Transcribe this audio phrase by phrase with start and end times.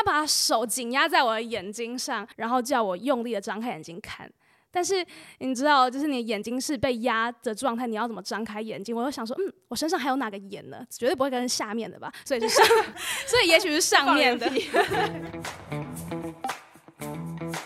[0.00, 4.30] 他把手紧压在我的眼睛上，然后叫我用力的张开眼睛看。
[4.70, 5.04] 但是
[5.40, 8.96] 你知道，就是你的眼睛是被压的状态，你要怎么张开眼睛？
[8.96, 10.82] 我就想说，嗯，我身上还有哪个眼呢？
[10.88, 12.10] 绝对不会跟下面的吧？
[12.24, 12.66] 所以是上，
[13.28, 14.50] 所以也许是上面的。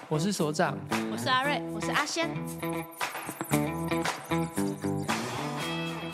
[0.08, 0.76] 我是所长，
[1.12, 2.28] 我是阿瑞，我是阿仙。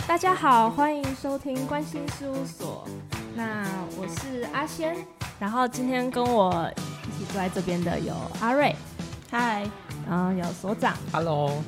[0.07, 2.87] 大家好，欢迎收听关心事务所。
[3.35, 3.65] 那
[3.97, 4.97] 我是阿仙，
[5.41, 8.77] 然后今天跟我一起坐在这边的有阿瑞，
[9.31, 9.67] 嗨。
[10.07, 11.63] 然后有所长，Hello，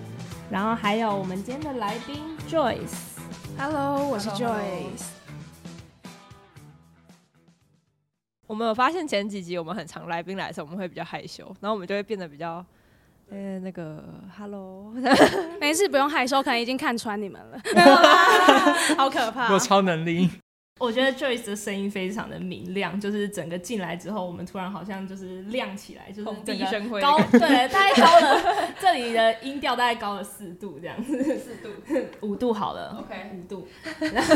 [0.50, 5.04] 然后还有我们今天的来宾 Joyce，Hello，我是 Joyce。
[8.48, 12.64] 我们有发现前几集我们很常来宾来的时候，我们会比较害羞，然后我们就会变得比较，
[13.30, 14.02] 呃，那个
[14.36, 14.92] Hello，
[15.60, 17.60] 没事，不用害羞，可能已经看穿你们了，
[18.98, 20.28] 好可怕，有超能力。
[20.82, 31.68] 我觉得 Joyce 的声音非常的明亮，就是整个进来之后，我们突然好像就是亮起来，就是整个高，对，大概高了，这里的音调大概高了四度这样子，四度，
[32.26, 33.68] 五度好了，OK，五度。
[34.12, 34.34] 然后，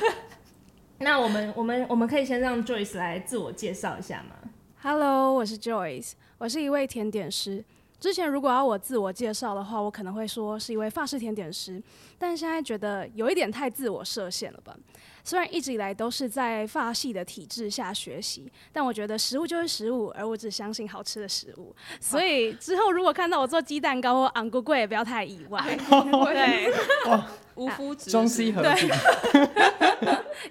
[0.96, 4.36] 那我们我们我们可以先让 Joyce 来自我介绍一下吗
[4.80, 7.62] ？Hello，我是 Joyce，我是一位甜点师。
[8.02, 11.80] 之前如果要我自我介绍的话，我可能会说是一位法式甜点师，
[12.18, 14.76] 但现在觉得有一点太自我设限了吧。
[15.22, 21.72] 虽然一直以来都是在法系的体制下学习，但我觉得食物就是食物，而我只相信好吃的食物。
[22.00, 25.62] 所以之后如果看到我做鸡蛋糕或昂菇粿，也不要太意外。
[25.88, 26.74] 对，
[27.54, 28.90] 无夫子中西合璧。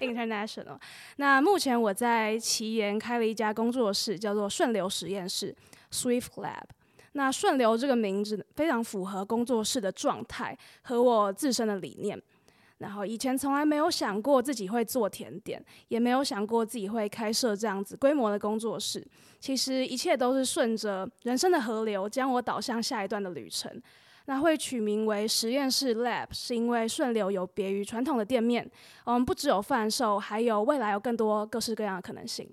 [0.00, 0.78] International。
[1.16, 5.54] 那目前我在奇岩开了一家工作室，叫做顺流实验室
[5.92, 6.64] （Swift Lab）。
[7.12, 12.20] 那顺流这个名字非常符合工作室的状态和我自身的理念。
[12.78, 19.06] 然后以前从来没有想过自己会做甜点，也没有想过自己会开设这样子规模的工作室。
[19.38, 23.80] 其实一切都是顺着人生的河流，将我导向下一段的旅程。
[24.26, 28.68] 那会取名为实验室 Lab，是因为顺流有别于传统的店面，
[29.04, 32.48] 我们不只有贩售，还有未来有更多各式各样的可能性。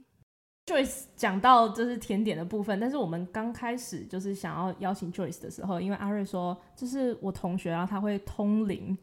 [0.70, 8.96] Joyce 讲到就是甜点的部分，但是我们刚开始就是想要邀请 Joyce 的时候，因为阿瑞说这是我同学，然后他会通灵，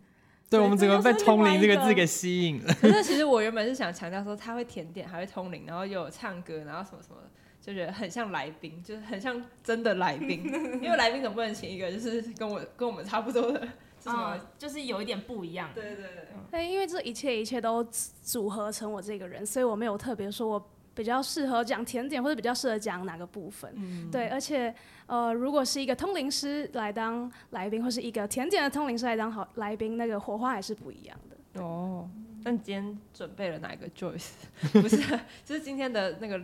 [0.49, 2.72] 对，我们整个被“通灵”这个字给吸引了。
[2.75, 7.16] 可是其实我原本是想强调说他会甜点，还会通灵，然后又有唱歌，然后什么什么，
[7.60, 10.44] 就觉得很像来宾，就是很像真的来宾。
[10.81, 13.60] 因为来宾总不能请一个就是跟我跟我们差不多的，
[13.98, 14.37] 是什么？
[14.37, 15.71] 嗯，就是有一点不一样。
[15.75, 16.12] 对对对。
[16.48, 17.84] 对，因为这一切一切都
[18.22, 20.71] 组合成我这个人，所以我没有特别说我。
[20.97, 23.71] 比较适合讲甜点，或者比较适合讲哪个部分？
[23.77, 24.75] 嗯、对，而且
[25.05, 31.62] 呃，如果是一个通灵师来当来宾，或是一个甜点的通灵师来当好来宾，那个火花还是不一样的。
[31.62, 32.09] 哦，
[32.45, 34.31] 那你今天准备了哪一个 Joyce？
[34.73, 34.97] 不是，
[35.45, 36.41] 就是今天的那个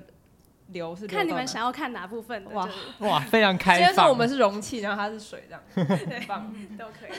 [0.66, 2.50] 流是流看你们想要看哪部分的。
[2.50, 3.78] 哇哇，非常开放。
[3.78, 7.16] 今天是我们是容器，然后它是水，这样很棒， 都可以。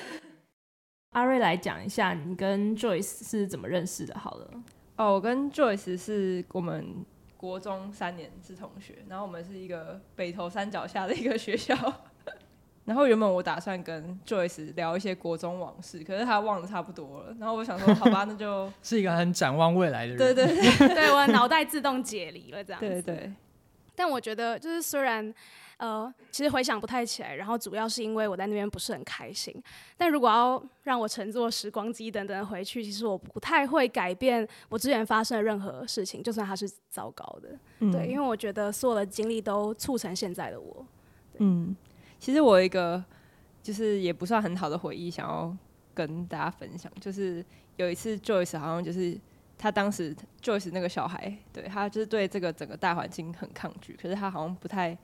[1.13, 4.17] 阿瑞来讲一下，你跟 Joyce 是怎么认识的？
[4.19, 4.51] 好了，
[4.97, 7.03] 哦，我跟 Joyce 是我们。
[7.43, 11.75] 国中三年是同学，然后我们是一个北投山脚下的一个学校。
[12.85, 17.35] 然后原本我打算跟 Joyce 聊一些国中往事，可是他忘的差不多了。
[17.37, 20.17] 然后我想说，好吧，那就 是一个很展望未来的人。
[20.17, 22.79] 对对对，对我脑袋自动解离了这样。
[22.79, 23.29] 对对。
[23.93, 25.33] 但我觉得，就是虽然。
[25.78, 29.53] 呃，其实回想不太起来，然后主要是因为我在那边不是很开心。
[29.97, 37.57] 但如果要让我乘坐时光机等等回去，其实我不太会改变我之前发生的任何事情，就算它是糟糕的。
[37.79, 40.85] 嗯、对，因为我觉得所有的经历都促成现在的我。
[41.39, 41.75] 嗯，
[42.19, 43.03] 其实我有一个
[43.62, 45.56] 就是也不算很好的回忆，想要
[45.94, 47.44] 跟大家分享，就是
[47.78, 49.19] 有一次 Joyce 好像就是
[49.57, 54.97] 他当时 Joyce 那个小孩，对，他就是对这个整个大环境很抗拒，可是他好像不太。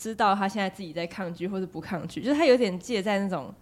[0.00, 3.54] 知道他现在自己在抗拒或者不抗拒，就是他有点介在那种，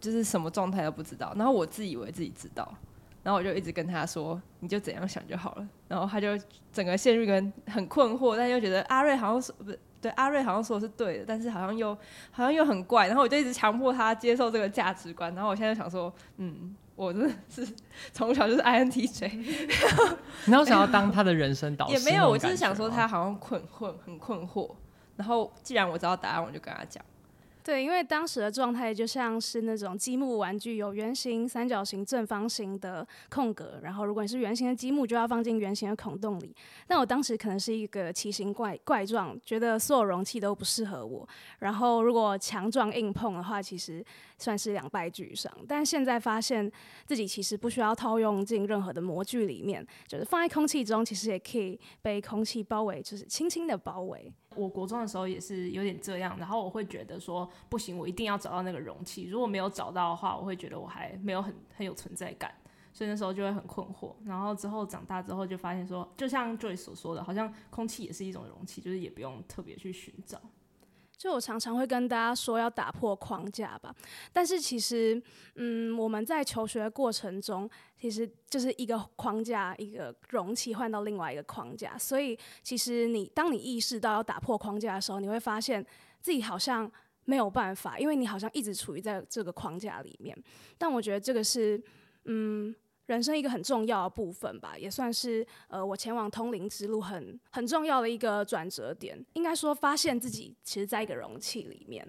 [0.00, 1.30] 就是什么状态都不知道。
[1.36, 2.74] 然后我自以为自己知道，
[3.22, 6.28] 然后我就一直跟他说：“你就怎样想就好了。”然后他就
[6.72, 7.34] 整个陷入一个
[7.66, 9.70] 很困惑，但又觉得阿瑞好像说不
[10.00, 11.94] 对，阿瑞好像说的是对的，但是好像又
[12.30, 13.06] 好像又很怪。
[13.06, 15.34] 然后我就一直强迫他接受这个价值观。
[15.34, 17.68] 然后我现在想说，嗯，我真的是
[18.10, 20.08] 从小就是 INTJ。
[20.46, 21.92] 然后想要当他的人生导师？
[21.92, 24.70] 也没有，我就是想说他好像困惑很困惑。
[25.16, 27.04] 然后，既然我知道答案，我就跟他讲。
[27.62, 33.80] 对，因为当时的状态就像是那种积木玩具，有圆形、三角形、正方形的空格。
[33.82, 36.54] 然后，如果你是圆形的积木，就要放进圆形的孔洞里。
[36.86, 41.26] 但我当时可能是一个奇形怪怪状，觉得所有容器都不适合我。
[41.60, 44.04] 然后，如果强壮硬碰的话，其实
[44.36, 45.50] 算是两败俱伤。
[45.66, 46.70] 但现在发现
[47.06, 54.30] 自己其实不需要套用进任何的模具里面，就是放在空气中，其实也可以被空气包围，就是轻轻的包围。
[54.56, 59.24] 我国中的时候也是有点这样，然后我会觉得说不行，我一定要找到那个容器。
[59.24, 62.54] 如果没有找到的话，我会觉得我还没有很很有存在感，
[62.92, 64.14] 所以那时候就会很困惑。
[64.24, 70.40] 然后之后长大之后就发现说，就像 Joyce 所说的，好像空气也是一种容器，就是也不用特别去寻找。
[71.16, 73.94] 就我常常会跟大家说要打破框架吧，
[74.32, 75.20] 但是其实，
[75.54, 77.68] 嗯，我们在求学的过程中，
[77.98, 85.84] 其实就是一个框架，一个容器换到另外一个框架，所以其实你当你意识到要打破框架的时候，你会发现
[86.20, 86.90] 自己好像
[87.24, 90.36] 没有办法，因为你好像一直处于在这个框架里面。
[90.76, 91.82] 但我觉得这个是，
[92.24, 92.74] 嗯。
[93.06, 99.22] 人生一个很重要的部分吧，也算是呃我前往通灵之路很很重要的一个转折点。
[99.34, 102.06] 应该说，发现自己其实在一个容器里面，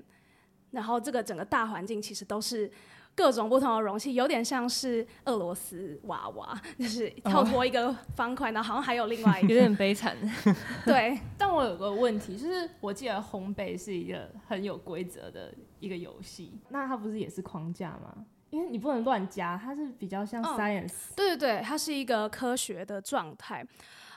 [0.71, 2.71] 然后这个整个大环境其实都是
[3.13, 10.17] 各种不同的容器，有点像是俄罗斯娃娃，就是跳脱一个方块，然后好像还有另外一个，有点悲惨。
[10.85, 18.25] 对，但我有个问题，就是我记得烘焙是一个很有规则的一个游戏，那它不是也是框架吗？
[18.49, 20.87] 因为你不能乱加，它是比较像 science。
[20.87, 23.65] 哦，对对对，它是一个科学的状态。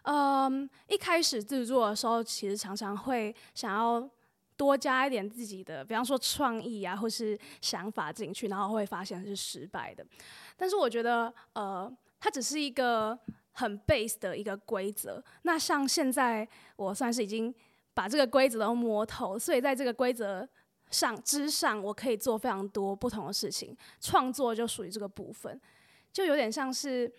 [0.02, 4.08] 嗯，一开始制作的时候，其实常常会想要
[4.56, 10.06] 多加一点自己的，比方说创意啊，或是想法进去，然后会发现是失败的。
[10.56, 13.18] 但是我觉得，呃，它只是一个
[13.52, 15.22] 很 base 的一个规则。
[15.42, 17.52] 那像现在，我算是已经
[17.92, 20.48] 把这个规则都摸透，所以在这个规则。
[20.90, 25.60] 上之上，我可以做非常多不同的事情，创作就属于这个部分，
[26.12, 27.12] 就有点像是，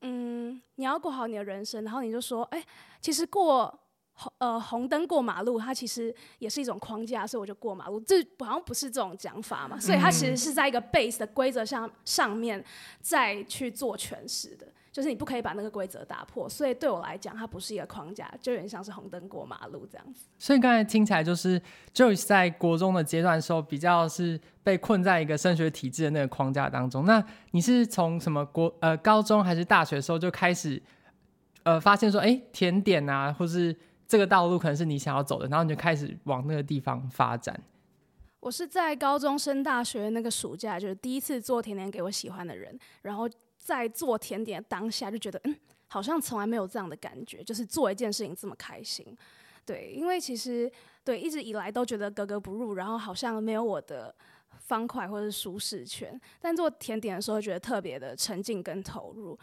[0.00, 2.64] 嗯，你要过好你的人生，然后你就说，哎，
[3.00, 3.78] 其实过
[4.14, 12.64] 红呃红灯过马路，它其实也是一种框架，所以我就过马路，这好像不是这种讲法嘛，所以它其实是在一个 base 的规则上上面
[13.00, 14.66] 再去做诠释的。
[14.92, 20.26] 就是你不可以把那个规则打破，所以对我来讲，它不是一个框架，就有点像是红灯过马路这样子。
[20.36, 21.62] 所以刚才听起来，就是
[21.94, 27.04] Joyce 在国中的阶段的时候，比较是被困在一个升学体制的那个框架当中。
[27.04, 30.82] 那你是从什么国呃高中还是大学的时候就开始
[31.62, 33.76] 呃发现说，哎，甜点啊，或是
[34.08, 37.62] 这个道路可能是你想要走的，然后你就开始往那个地方发展？
[38.40, 43.30] 我是在高中升大学那个暑假，就是第一次做甜点给我喜欢的人，然后。
[43.62, 45.54] 在做甜点当下就觉得，嗯，
[45.86, 49.14] 好像从来没有这样的感觉，就是做一件事情这么开心。
[49.66, 50.68] 对，因为其实
[51.04, 54.12] 对一直以来都觉得格格不入，然后好像没有我的
[54.58, 56.18] 方块或者是舒适圈。
[56.40, 59.38] 但做甜点的时候，觉得特别的沉浸跟投入。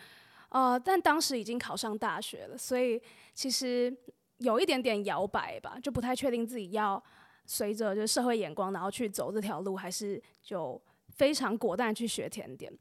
[0.50, 3.00] 呃，但当时已经考上大学了，所以
[3.36, 3.96] 其实
[4.40, 7.02] 有一点点摇摆吧，就不太确定自己要
[7.46, 12.74] 随着就社会眼光，然后去走这条路，还是就非常果断去学甜点。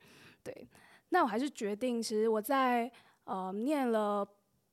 [0.43, 0.67] 对。
[1.11, 2.91] 那我还是决定，其实我在
[3.25, 4.27] 呃念了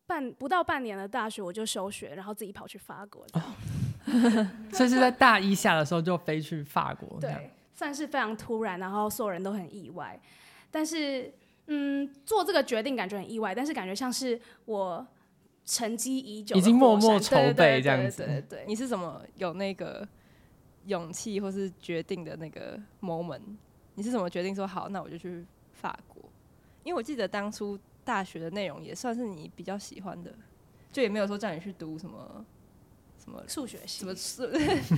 [0.05, 3.25] 半不到半年的大学，我就休学，然后自己跑去法国。
[3.27, 3.47] 这样。
[3.47, 7.19] 哦， 所以是在大一下的时候就飞去法国。
[7.19, 10.19] 对，算是非常突然，然后所有人都很意外。
[10.69, 11.31] 但是，
[11.67, 15.05] 嗯，做这个决定感觉很意外，但是感觉像是我
[15.63, 18.17] 沉积已久，已经默默筹备这样子。
[18.17, 20.05] 对对，对，对，对，对，你是怎么有那个
[20.87, 23.55] 勇气或是决定的那个 moment？
[23.95, 26.12] 你是怎么决定说好，那我就去法国？
[26.83, 30.33] 因为我记得当初大学的内容也算是你比较喜欢的，
[30.91, 32.45] 就也没有说叫你去读什么
[33.23, 34.43] 什么数学系，什么数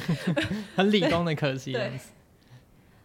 [0.76, 1.74] 很理工的科系。
[1.74, 2.00] 对，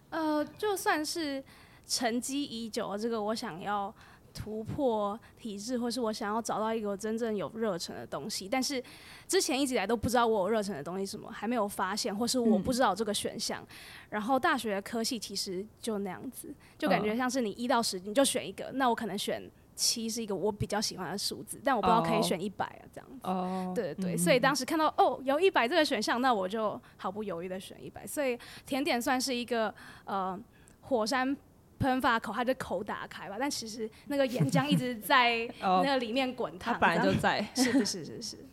[0.09, 1.43] 呃，就算是
[1.85, 3.93] 沉积已久，这个我想要
[4.33, 8.81] 突破体制，或是我想要找到一个我真正有热忱的东西，但是
[9.27, 13.61] 之前一直以来都不知道我有热忱的东西什么，还没有发现，或是我不知道这个选项。
[13.61, 13.67] 嗯、
[14.09, 23.19] 然后大学的科系其实就那样子，就感觉像是你一到十你就选一个，那我可能选七是一个我比较喜欢的数字，但我不知道可以选一百啊这样子。
[23.23, 28.05] 哦，对对对，所以当时看到哦有一百这个选项，那我就毫不犹豫的选一百。
[28.07, 29.73] 所以甜点算是一个
[30.05, 30.39] 呃
[30.81, 31.35] 火山。
[31.81, 36.73] 喷发口，它就口打开吧，但其实那个岩浆一直在 那个里面滚烫。
[36.73, 38.37] 它本来就在，是是是是是。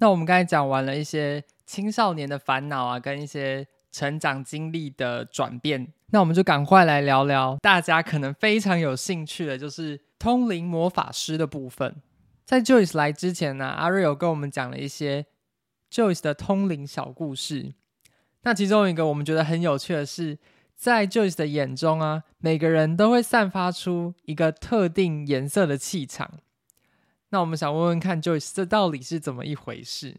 [0.00, 11.96] 那我们刚才讲完了一些青少年的烦恼啊，跟一些成长经历的转变，那我们就赶快来聊聊大家可能非常有兴趣的，就是通灵魔法师的部分。
[12.46, 15.26] 在 Joyce 来之前呢，阿瑞有跟我们讲了一些
[15.92, 17.74] Joyce 的通灵小故事。
[18.42, 20.38] 那其中一个我们觉得很有趣的是。
[20.80, 26.30] 在 Joyce 的眼中啊，每个人都会散发出一个特定颜色的气场。
[27.28, 30.16] 那我们想问问看，Joyce，这到底是怎么一回事？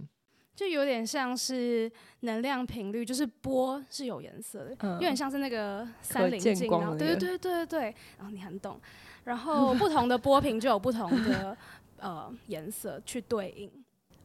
[0.56, 7.82] 就有点像是能量频率，就是波是有颜色的，嗯、有点像是那个三棱镜，然后对对对对对，
[8.20, 8.80] 然后你很懂，
[9.24, 11.58] 然后 不同的波频就有不同的
[11.98, 13.68] 呃颜色去对应。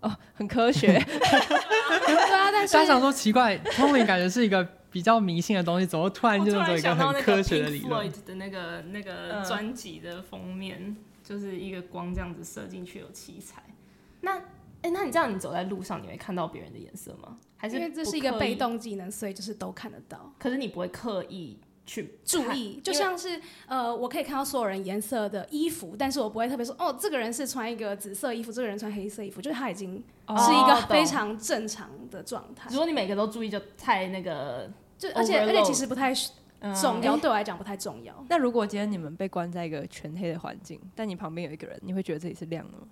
[0.00, 0.88] 哦，很科学。
[1.00, 4.62] 对啊，但是大家想说奇怪，通灵感觉是一个
[4.96, 13.62] 比较迷信的东西，怎么突然就做一个很科学的理论的那个那个专辑的封面，嗯、就是一个光这样子射进去有七彩。
[14.22, 14.44] 那哎、
[14.84, 17.36] 欸，那你这样你走在路上，你会看到别人的颜色吗？
[17.58, 20.32] 还是因为这是一个被动技能，所以就是都看得到。
[20.38, 21.58] 可是你不会刻意。
[21.88, 32.68] 去注意，就像是呃，我可以看到所有人颜色的衣服，但是我不会特别说，哦，这个人是穿一个紫色衣服，这个人穿黑色衣服，就是他已经是一个非常正常的状态。
[32.72, 38.24] 如果你每个都注意，就太那个，就而且而且其实不太重要，对我来讲不太重要。
[38.28, 42.88] 那如果今天你们被关在一个全黑的环境，但你旁边有一个人，你会觉得自己是亮的吗？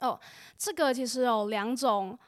[0.00, 0.18] 哦，
[0.56, 2.18] 这个其实有两种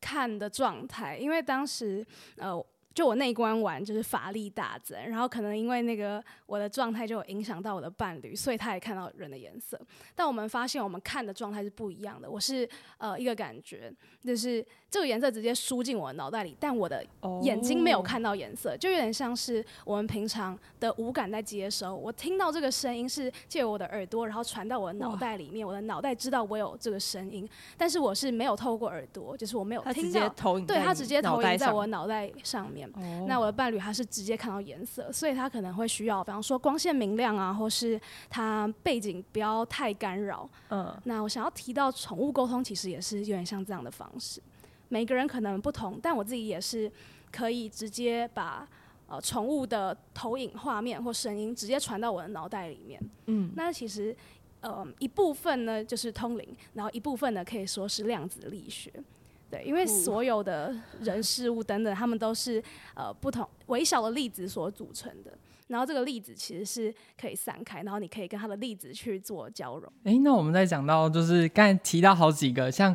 [0.00, 2.06] 看的状态，因为当时
[2.36, 2.64] 呃。
[2.96, 9.78] 就我那一关玩，就是法力大增，然后可能因为那个我的状态就有影响到我的伴侣，所以他也看到人的颜色。
[10.14, 12.30] 但我们发现我们看的状态是不一样的。
[12.30, 13.92] 我是呃一个感觉，
[14.24, 17.04] 就是这个颜色直接输进我的脑袋里，但我的
[17.42, 21.94] 眼睛没有看到颜色，就有点像是我们平常的五感在接收。
[21.94, 30.30] 我听到这个声音是借我的耳朵，然后传到我的脑袋里面，我的脑袋知道我有这个声音，但是我是没有透过耳朵，就是我没有听到，
[30.64, 32.85] 对，他直接投影在我脑袋上面。
[32.94, 33.26] Oh.
[33.28, 38.00] 那我的伴侣他是直接看到颜色，所以他可能会需要，比方说光线明亮啊，或是
[38.30, 40.48] 他背景不要太干扰。
[40.70, 44.40] 嗯，那我想要提到宠物沟通，其实也是有点像这样的方式。
[44.88, 46.90] 每个人可能不同，但我自己也是
[47.32, 48.68] 可以直接把
[49.08, 53.00] 呃宠物的投影画面或声音直接传到我的脑袋里面。
[53.26, 54.16] 嗯，那其实
[54.60, 58.92] 呃一部分呢就是通灵，然后一部分呢可以说是量子力学。
[59.50, 62.62] 对，因为所有的人事物等等，他们都是
[62.94, 65.32] 呃不同微小的粒子所组成的。
[65.68, 69.92] 然后这个粒子其实是可以散开，然后你可以跟它的粒子去做交融。
[70.04, 72.94] 诶，那我们在讲到就是刚才提到好几个像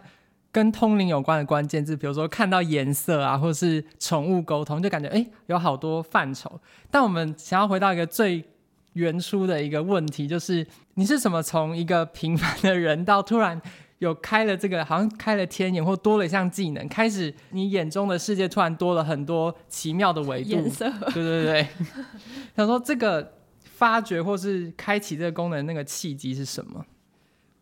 [0.51, 6.59] 跟通灵有关的关键字，比如说看到颜色啊，或者是宠物沟通，就感觉诶有好多范畴。
[6.89, 8.43] 但我们想要回到一个最
[8.93, 13.61] 原初的一个问题，就是你是怎么从一个平凡的人到突然。
[14.01, 20.49] 有开了这个，好像开了天眼，或多了一项技能，开始你眼中的世界突然多了很多奇妙的维度。
[20.49, 21.67] 颜色，对对对。
[22.57, 26.83] 想说这个发掘或是开启这个功能那个契机是什么？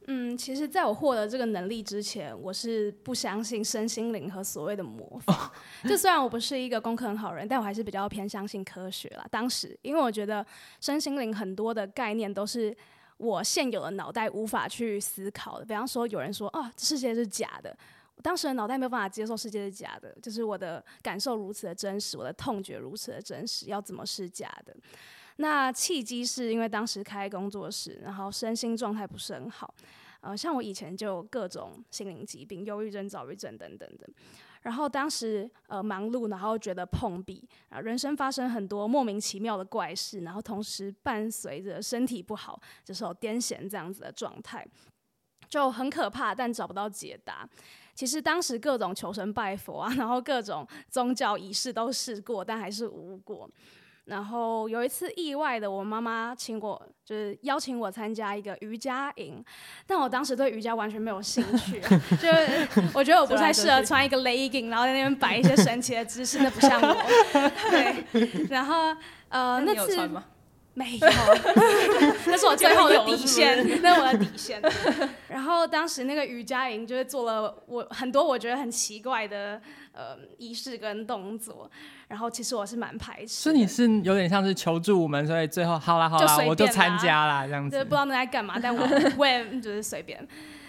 [0.08, 5.34] 嗯，其实在我获得这个能力之前，我是不相信身心灵和所谓的魔法。
[5.34, 5.52] 哦、
[5.90, 9.26] 就虽然我不是一个功课很好人，但我还是比较偏相信科学啦。
[9.30, 10.46] 当时，因为我觉得
[10.80, 12.74] 身心灵很多的概念都是。
[13.20, 17.78] 我现有的脑袋无法去思考的，比方说有人说啊，世界是假的，
[18.16, 24.74] 我当时的脑袋没有办法接受世界是假的，就是我的感受如此的真实，我的痛觉如此的真实，要怎么是假的？
[25.36, 29.74] 那契机是因为当时开工作室，然后身心状态不是很好，
[30.22, 34.08] 呃，像我以前就各种心灵疾病，忧郁症、躁郁症等等的。
[34.62, 44.68] 然后当时呃忙碌，然后觉得碰壁啊，人生发生很多莫名其妙的怪事，然后同时伴随着身体不好，就是有癫痫这样子的状态，
[45.48, 47.48] 就很可怕，但找不到解答。
[47.96, 53.50] 其实当时各种求神拜佛啊，然后各种宗教仪式都试过，但还是无果。
[54.10, 59.44] 然后有一次意外的，我妈妈请我，就是邀请我参加一个瑜伽营，
[59.86, 61.80] 但我当时对瑜伽完全没有兴趣，
[62.18, 66.96] 就是我觉得我不太适合穿一个 legging，然后在那边摆一些神奇的姿势，那不像我。
[67.70, 68.96] 对，然后
[69.30, 70.10] 呃，那次
[70.80, 71.08] 没有，
[72.26, 74.62] 那是我最后的底线，那是我的底线。
[75.28, 81.70] 然后当时那个瑜伽营就是做了我很多我觉得很奇怪的呃仪式跟动作。
[82.08, 87.78] 然后其实我是蛮排斥，所以你是有点像是求助无门，所以最后好啦好啦，我就参加啦这样子。
[87.78, 90.26] 就不知道那在干嘛，但我我也就是随便，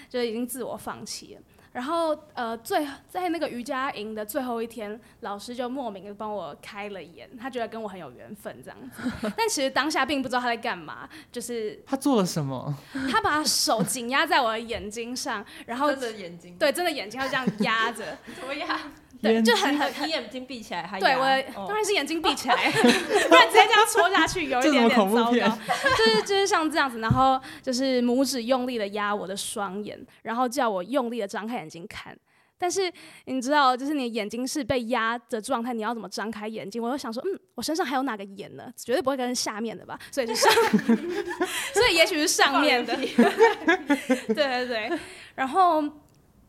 [0.09, 1.41] 就已经自我放弃了。
[1.73, 9.03] 然后呃，最在那个瑜伽营的最后一天，老师就莫名的帮我开了眼，他觉得跟我很有缘分这样子。
[9.37, 12.75] 但其实当下并不知道他在干嘛，就是他做了什么？
[13.11, 18.79] 他把手紧压在我的眼睛上，然后真的眼睛对，真的眼睛要这样压着， 怎么压？
[19.23, 25.31] 对，就很很， 你眼睛闭起来还对我当然是眼睛闭起来，不然直接这样戳下去有一点点糟糕。
[25.33, 32.17] 就是就是像这样子，然后就是拇指用力的压我的双眼，然后叫我用力的张开眼睛看。
[32.57, 32.93] 但是
[33.25, 36.83] 你知道，就是你的眼睛是被压的状态，你要怎么张开眼睛？
[36.83, 38.73] 我就想说，嗯，我身上还有哪个眼呢？
[38.77, 39.99] 绝对不会跟下面的吧？
[40.11, 40.53] 所以是上，
[41.75, 42.97] 所以也许是上面的。
[42.97, 44.91] 对对对，
[45.35, 45.85] 然后。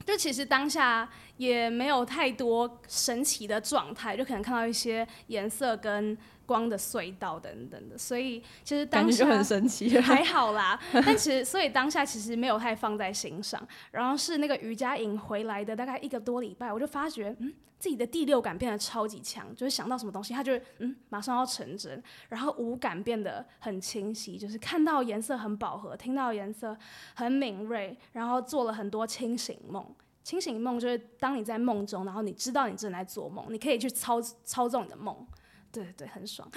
[0.03, 1.07] 就其实当下
[1.41, 10.79] 也没有太多神奇的状态，就可能看到一些颜色跟光的隧道等等的，所以其实当下就很神奇，还好啦。
[10.93, 17.51] 但其实所以当下其实没有太放在心上，然后是那个瑜伽营回来的大概一个多礼拜，我就发觉嗯。
[17.81, 26.77] 自己的第六感变得超级强，就是想到什么东西，它就嗯马上要成真，然后五感变得很清晰，就是看到颜色很饱和，听到颜色
[27.15, 29.83] 很敏锐，然后做了很多清醒梦。
[30.23, 35.25] 清醒梦就是当你在梦中，然后你知道你正在做梦，你可以去操操纵你的梦，
[35.71, 36.47] 对对，很爽。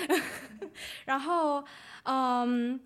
[1.06, 1.64] 然后
[2.04, 2.78] 嗯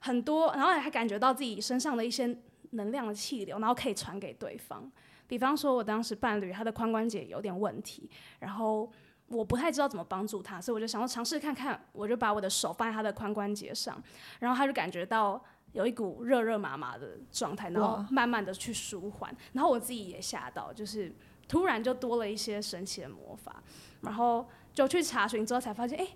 [0.00, 2.36] 很多，然后还感觉到自己身上的一些
[2.70, 4.90] 能量的气流，然后可以传给对方。
[5.26, 8.10] 比方说，我当时伴侣他的髋关节有点问题，
[8.40, 8.90] 然后
[9.28, 14.02] 我不太知道怎么帮助他，所以我就想要尝试看看，我就把我的手放在他的髋关节上，
[14.40, 15.42] 然后他就感觉到
[15.74, 21.12] 有一股热热麻麻的状态，然后慢慢的去舒缓，然后我自己也吓到，就是
[21.46, 23.62] 突然就多了一些神奇的魔法，
[24.00, 26.08] 然后就去查询之后才发现，哎，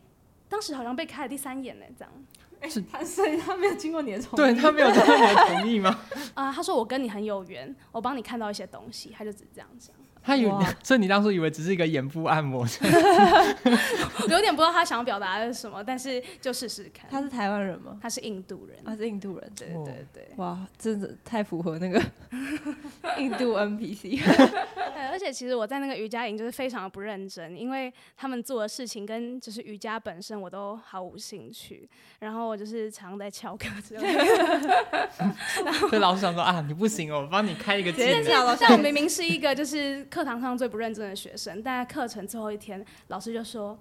[0.48, 2.12] 当时好像被开了第三眼呢，这样。
[2.68, 5.96] 是他所以他没有经过你的同意，对他没有经过你的同意吗？
[6.34, 9.94] 啊，他说我跟你很有缘，我帮你看到一些东西，他就只这样讲。
[10.28, 10.52] 他以为，
[10.84, 12.66] 所以你当初以为只是一个眼部按摩，
[14.28, 17.06] 有点不知道他想要表达的是什么，但是就试试看。
[17.10, 17.98] 他是台湾人吗？
[18.02, 20.28] 他是印度人，他是印度人，对对对。
[20.36, 21.98] 哇，真的太符合那个
[23.16, 24.22] 印度 NPC。
[24.22, 35.34] 对，而且其实我在那个瑜伽营就是非常的不认真，因为他们做的事情跟就是瑜伽本身我都毫无兴趣，然后我就是常在翘课之类的。
[35.88, 38.22] 所以老师想说啊，你不行哦，我帮你开一个技能。
[38.60, 40.06] 但我明明是一个就是。
[40.18, 43.78] 课堂上最不认真的学生，但在课程最后一天，老师就说，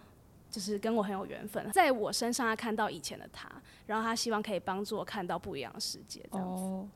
[0.52, 3.50] 就是跟我很有缘分，在我身上他看到以前的他，
[3.88, 6.24] 然后他希望可以帮助我看到不一样的世界。
[6.32, 6.62] 这样子。
[6.62, 6.88] 哦，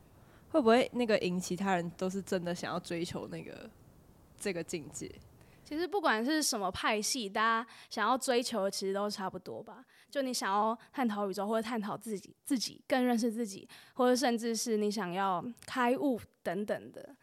[0.50, 3.68] 会不会那个引其他人都是真的想要追求那个
[4.38, 5.12] 这个境界？
[5.64, 9.84] 其实不管是什么派系，大家想要追求的其实都差不多吧。
[10.08, 17.16] 就你想要探讨宇宙，或者探讨自己，自己更认识自己，或者甚至是你想要开悟等等的。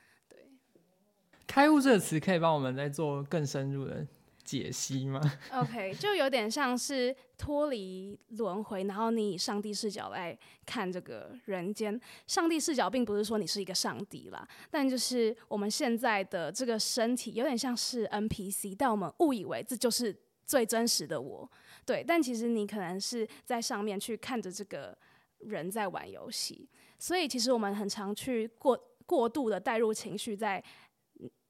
[1.49, 4.05] 开悟这个词可以帮我们再做更深入的
[4.43, 5.19] 解析吗
[5.51, 11.99] ？OK，就有点像是脱离轮回，然后你以上帝视角来看这个人间。
[12.27, 21.49] 上帝视角并不是说你是一个上帝啦，但就是我们现在的这个身体有点像是 NPC，但我们误以为这就是最真实的我。
[21.83, 24.95] 对，但其实你可能是在上面去看着这个
[25.39, 30.63] 人在玩游戏，所以其实我们很常去过过度的带入情绪在。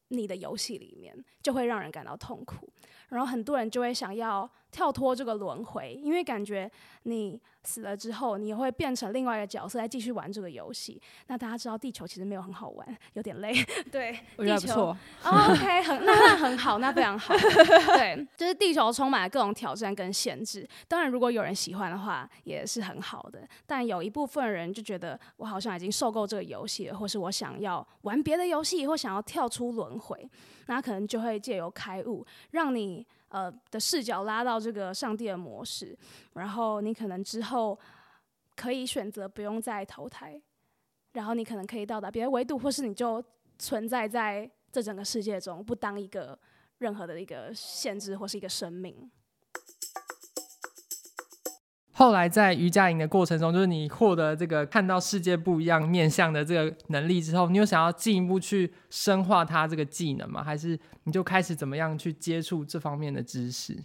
[0.09, 2.69] 你的游戏里面就会让人感到痛苦，
[3.09, 6.69] 然后很多人就会想要跳脱这个轮回，因为感觉
[7.03, 11.01] 你死了之后，你会变成另外一个角色来继续玩这个游戏。
[11.27, 13.53] 那大家知道地球其实没有很好玩，有点累。
[13.91, 14.97] 对，我觉得不错。
[15.23, 17.35] 哦，OK，很那那很好，那非常好。
[17.97, 20.67] 对，就是地球充满了各种挑战跟限制。
[20.87, 23.47] 当然，如果有人喜欢的话，也是很好的。
[23.65, 30.29] 但有一部分人就觉得，我好像已经受够这个游戏了，或是我想要玩别的游戏，或想要跳出轮回，
[30.67, 33.05] 那可能就会借由开悟，让你。
[33.29, 35.97] 呃的视角拉到这个上帝的模式，
[36.33, 37.77] 然后你可能之后
[38.55, 40.39] 可以选择不用再投胎，
[41.13, 43.23] 然后你可能可以到达别的维度，或是你就
[43.57, 46.37] 存在在这整个世界中，不当一个
[46.77, 49.09] 任何的一个限制或是一个生命。
[51.99, 60.41] 后来在瑜伽营的过程中，就是你获得这个看到世界不一样面向的这个能力之后，你有想要进一步去深化它这个技能吗？
[60.41, 63.77] 还是你就开始怎么样去接触这方面的知识？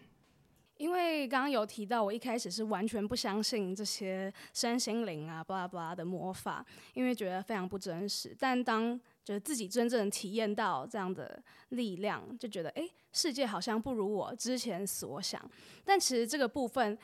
[0.77, 8.33] 因为刚刚有提到，我一开始是完全不相信这些身心灵啊、巴拉巴拉的魔法，因为觉得非常不真实。
[8.38, 15.50] 但当就是自己真正体验到这样的力量，就觉得诶，世界好像不如我之前所想。
[15.85, 16.96] 但其实这个部分。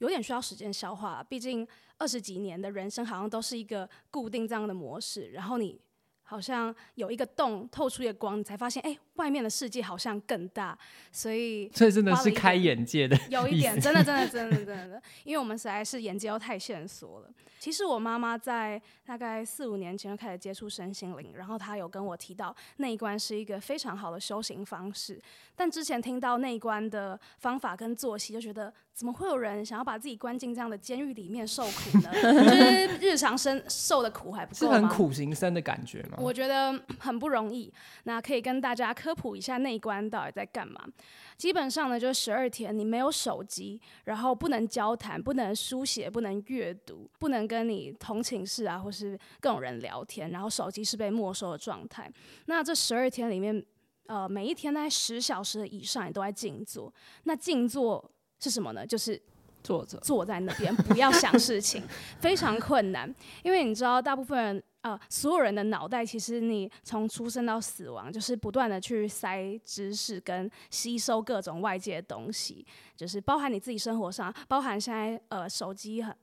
[0.00, 1.66] 有点需要时间消化，毕竟
[1.98, 5.80] 二十几年的人生好像都是一个固定这样的模式，然后你
[6.24, 10.76] 好像有一个洞透出一个光，你才发现，哎，外面的世界好像更大，
[11.10, 17.30] 所以 这真的是开眼界的，有一点真的真的 真的真的，因为我们实在是眼界又太线索了。
[17.58, 25.20] 其实我妈妈在大概四五年前就开始接触身心灵，然后她有跟我提到内观是一个非常好的修行方式，
[25.54, 32.10] 但之前听到内观的方法跟作息就觉得怎么会有人想要把自己关进这样的监狱里面受苦呢？
[32.12, 34.74] 就是日常生受的苦还不够吗？
[34.74, 36.18] 是很苦行僧的感觉吗？
[36.18, 37.72] 我觉得很不容易。
[38.04, 40.84] 那可以跟大家科普一下内关到底在干嘛。
[41.36, 52.12] 基本上呢，就是十二天你没有手机，然后不能交谈，不能书写，不能阅读，不能跟你同寝室啊或是各种人聊天，然后手机是被没收的状态。
[52.46, 53.64] 那这十二天里面。
[54.08, 56.92] 呃，每一天大概十小时以上，你都在静坐。
[57.22, 58.10] 那静坐
[58.42, 58.86] 是什么呢？
[58.86, 59.20] 就是
[59.62, 61.82] 坐着，坐在那边，不要想事情，
[62.18, 63.12] 非常困难。
[63.42, 76.14] 因为你知道，大部分人，呃，所有人的脑袋，其实你从出生到死亡，就是不断的去塞知识跟吸收各种外界的东西，就是包含你自己生活上，包含现在呃手机很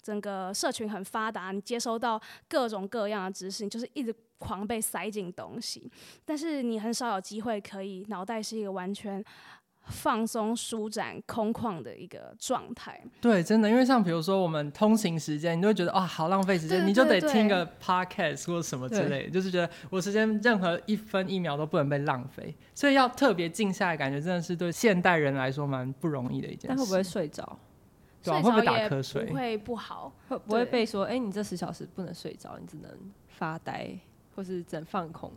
[0.00, 4.14] 整个社群很发达，你接收到各种各样的知识，你就是一直。
[4.38, 5.90] 狂被塞进东西，
[6.22, 9.24] 但是你很少有机会可以脑袋是一个完全
[9.86, 13.00] 放松、舒展、空旷的一个状态。
[13.20, 26.66] 对，真的，因为像比如说我们通行时间，你就会觉得哇，好浪费时间，你就得听个 podcast 或什么之类的，就是觉得我时间任何一分一秒都不能被浪费，所以要特别静下来，感觉真的是对现代人来说蛮不容易的一件事。
[26.68, 27.58] 但会不会睡着？
[28.22, 29.24] 对啊，会不会打瞌睡？
[29.26, 32.90] 不会不好，会不会被说，哎、欸，你这十小时不能睡着，你只能
[33.28, 33.96] 发呆。
[34.34, 35.32] 或是整放空，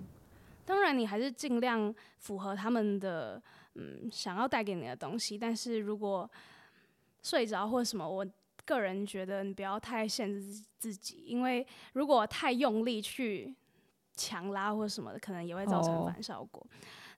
[0.65, 3.41] 当然你还是尽量符合他们的
[3.80, 5.38] 嗯想要带给你的东西。
[5.38, 6.30] 但是如果
[7.24, 8.26] 睡着或什么，我
[8.65, 13.56] 个人觉得你不要太限制自己，因为如果太用力去
[14.13, 16.62] 强拉或什么的，可能也会造成反效果。
[16.62, 16.72] Oh.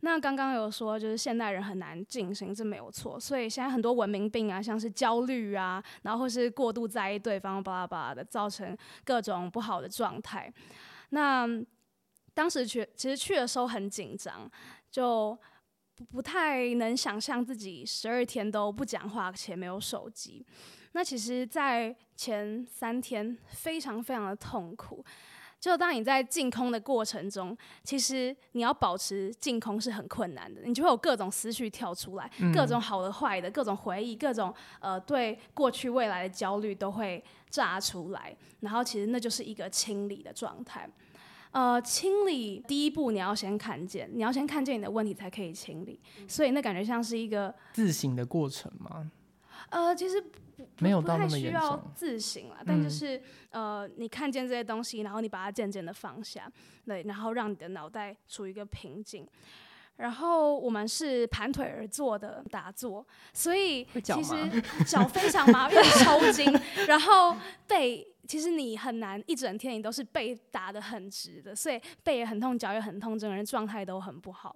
[0.04, 3.19] 那刚刚有说就是现代人很难进行，这没有错。
[3.19, 10.52] 所以现在很多文明病啊，像是焦虑啊，然后或是过度在意对方，巴拉巴拉的，造成各种不好的状态。
[11.10, 11.47] 那
[12.34, 14.50] 当时去，其实去的时候很紧张，
[14.89, 15.38] 就
[16.01, 20.45] 不不太能想象自己十二天都不讲话且没有手机。
[20.93, 25.03] 那其实，在前三天非常非常的痛苦。
[25.59, 40.89] 就当你在净空的过程中，其实你要保持净空是很困难的，你就会有各种思绪跳出来，嗯、各种好的坏的，各种回忆，各种呃对过去未来的焦虑都会炸出来，然后其实那就是一个清理的状态。
[41.51, 49.11] 呃，清理第一步你要先看见，你要先看见你的问题才可以清理，所以那感觉像是一个自省的过程吗？
[49.69, 50.23] 呃，其实。
[50.77, 53.17] 没有到那么严重，不太需要自省了，但就是、
[53.49, 56.47] 嗯、呃，你看见这些东西，然后你把它渐渐的放下，
[56.85, 59.27] 对，然后让你的脑袋处于一个平静。
[59.95, 64.35] 然后我们是盘腿而坐的打坐，所以其实
[64.85, 66.53] 脚非常麻，因为抽筋，
[66.87, 67.35] 然后
[67.67, 74.55] 背其实你很难一整天你都是背打得很直的，所以背也很痛，脚也很痛，整个人状态都很不好。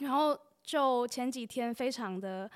[0.00, 2.50] 然后就前几天非常的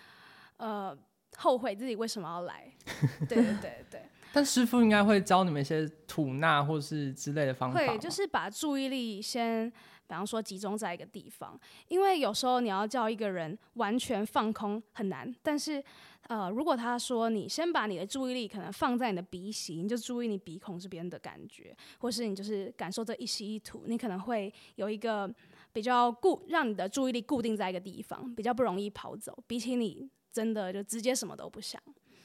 [0.56, 0.96] 呃。
[1.38, 2.70] 后悔自己为什么要来？
[3.26, 4.02] 对对对对。
[4.35, 7.80] 但师傅应该会教你们一些吐纳或是之类的方法。
[7.80, 11.58] 会，就是把注意力先，比方说集中在一个地方，
[11.88, 15.35] 因为有时候你要叫一个人完全放空很难。
[15.42, 15.82] 但是，
[16.28, 25.32] 呃，如果他说你先把你的注意力可能放在你的鼻息，你就注意你鼻孔这边的感觉，或是你就是感受这一吸一吐，你可能会有一个
[25.72, 29.37] 比较固，让你的注意力固定在一个地方，比较不容易跑走。
[29.46, 30.11] 比起你。
[30.35, 31.78] 真的就直接什么都不想，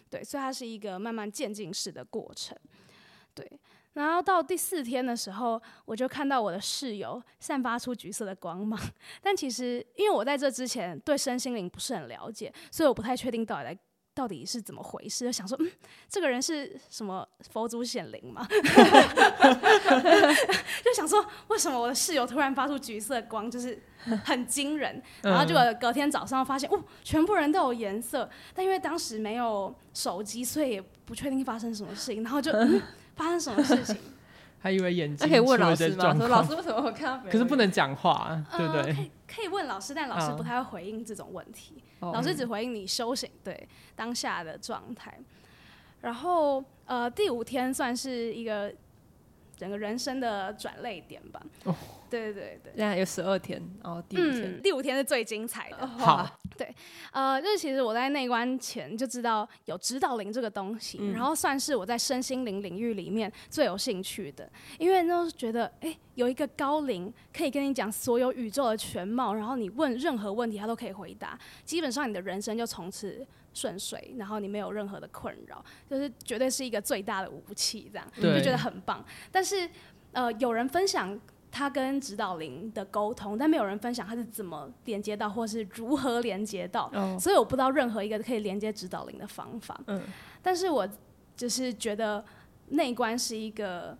[0.09, 2.57] 对，所以它是一个慢慢渐进式的过程，
[3.35, 3.45] 对。
[3.95, 8.79] 然后到第四天的时候，我就看到我的室友散发出橘色的光芒，
[9.21, 13.77] 但其实因为我在这之前对身心灵不是很了解，所以我不太确定到底在。
[14.17, 15.25] 到底是怎么回事？
[15.25, 15.71] 就想说，嗯，
[16.09, 18.47] 这个人是什么佛祖显灵吗？
[20.83, 23.79] 就想说，为什么我的室友突然发出橘色光，就是
[24.25, 24.99] 很惊人。
[25.21, 28.27] 然后就隔天早上发现，哦，全部人都有颜色。
[28.55, 32.23] 但因为当时没有手机，所以也不确定发生什么事情。
[32.23, 32.81] 然后就，嗯，
[33.15, 33.95] 发生什么事情？
[34.67, 35.29] 还以为眼睛。
[35.29, 36.13] 可以问老师吗？
[36.13, 37.23] 说老师为什么我看到？
[37.31, 38.93] 可是不能讲话，对不对？
[38.93, 41.81] 可以可以问老师，但老师不太会回应这种问题。
[42.01, 45.17] 老师只回应你修行对当下的状态。
[46.01, 48.73] 然后呃，第五天算是一个
[49.57, 51.41] 整个人生的转捩点吧。
[52.09, 55.85] 对对对对，现在有十二天，然后第五天，嗯，第五天是最精彩的。
[55.85, 56.25] 好，
[56.57, 56.73] 对，
[57.11, 79.03] 呃，就是其实我在内观前就知道有指导灵这个东西，嗯，然后算是我在身心灵领域里面最有兴趣的，因为那时候觉得，哎，有一个高灵可以跟你讲所有宇宙的全貌，然后你问任何问题，他都可以回答，基本上你的人生就从此顺遂，然后你没有任何的困扰，就是绝对是一个最大的武器，这样，就觉得很棒。
[79.31, 79.69] 但是，
[80.11, 81.19] 呃，有人分享。
[81.49, 89.79] 他跟指导灵的沟通，但没有人分享他是怎么连接到，或是如何连接到，哦、所以我不知道任何一个可以连接指导灵的方法。
[89.87, 89.99] 嗯，
[90.43, 90.87] 但是我
[91.37, 92.23] 就是觉得
[92.67, 93.97] 内观是一个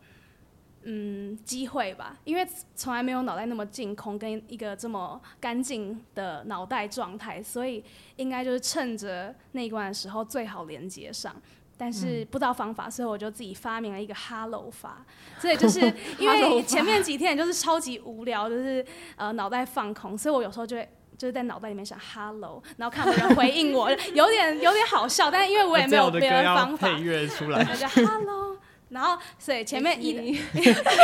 [0.83, 7.83] 嗯机会吧，因为从来没有脑袋那么净空，跟一个这么干净的脑袋状态，所以
[8.15, 11.35] 应该就是趁着那一关的时候最好连接上。
[11.79, 15.05] 但是不知道方法，所以我就自己发明了一个 Hello 法。
[15.37, 15.79] 所以就是
[16.17, 18.83] 因为前面几天就是超级无聊，就是
[19.15, 28.57] 呃脑袋放空，所以我有时候就会就是在脑袋里面想 Hello，然后看有人回应我， 有点有点好笑，但是因为我也没有别的方法，配乐出来， 就 Hello，
[28.89, 30.39] 然后所以前面一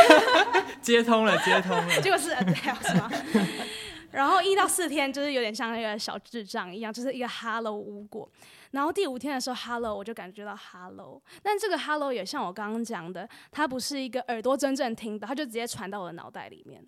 [0.80, 3.10] 接通了，接通了，结果是 Adele 是吗？
[4.10, 8.30] 然后一到四天就是有点像那个小智障一样，就是一个 Hello 无果。
[8.70, 16.84] 然后第五天的时候，Hello，我就感觉到 Hello，但这个 Hello 也像我刚刚讲的，它不是一个耳朵真正听到，它就直接传到我的脑袋里面。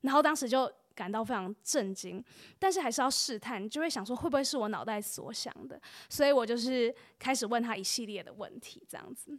[0.00, 2.22] 然后当时就感到非常震惊，
[2.58, 9.38] 但是还是要试探，就会想说会不会是我脑袋所想的，所以我就是开始问他一系列的问题，这样子。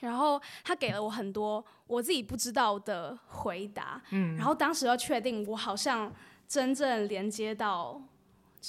[0.00, 6.12] 然后他给了我很多我自己不知道的回答，嗯，然后当时要确定我好像
[6.46, 8.00] 真正连接到。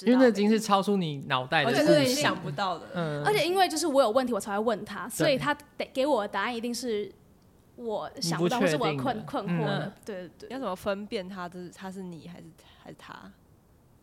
[0.02, 2.86] 因为那已经是超出你脑袋的，而且是你想不到的。
[2.94, 7.10] 嗯，而且因为就是我有问题，我才会问他，所以他得给我的答案一定是
[7.74, 9.86] 我想不到，或是我困困惑的。
[9.86, 11.48] 嗯、对对对，要怎么分辨他？
[11.48, 12.44] 这是他是你还是
[12.84, 13.30] 还是他？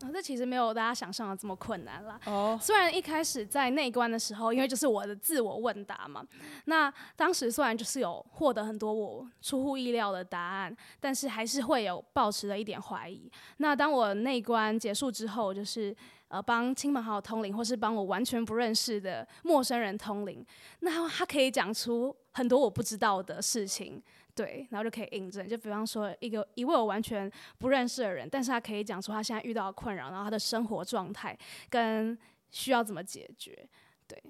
[0.02, 2.18] 啊，这其实没有大家想象的这么困难啦。
[2.26, 6.24] 哦， 虽然一开始在内观的时候，因为就是我的自我问答嘛，
[6.66, 13.30] 那当时虽然就是有获得很多我出乎意料的答案，但是还是会有抱持了一点怀疑。
[13.56, 15.94] 那当我内观结束之后，就是
[16.28, 20.44] 呃帮亲朋好友通灵，或是帮我完全不认识的陌生人通灵，
[20.80, 24.02] 那他可以讲出很多我不知道的事情。
[24.38, 25.48] 对，然后就可以印证。
[25.48, 31.36] 就比方说，一个一位我完全不认识的人，但是他可以讲出他现在遇到的困扰，然后他的生活状态
[31.68, 32.16] 跟
[32.52, 33.68] 需要怎么解决。
[34.06, 34.22] 对，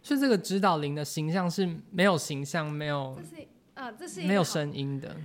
[0.00, 5.16] 所以这个指导灵的形象是没有形象，没有，这是啊，这是没有声音的。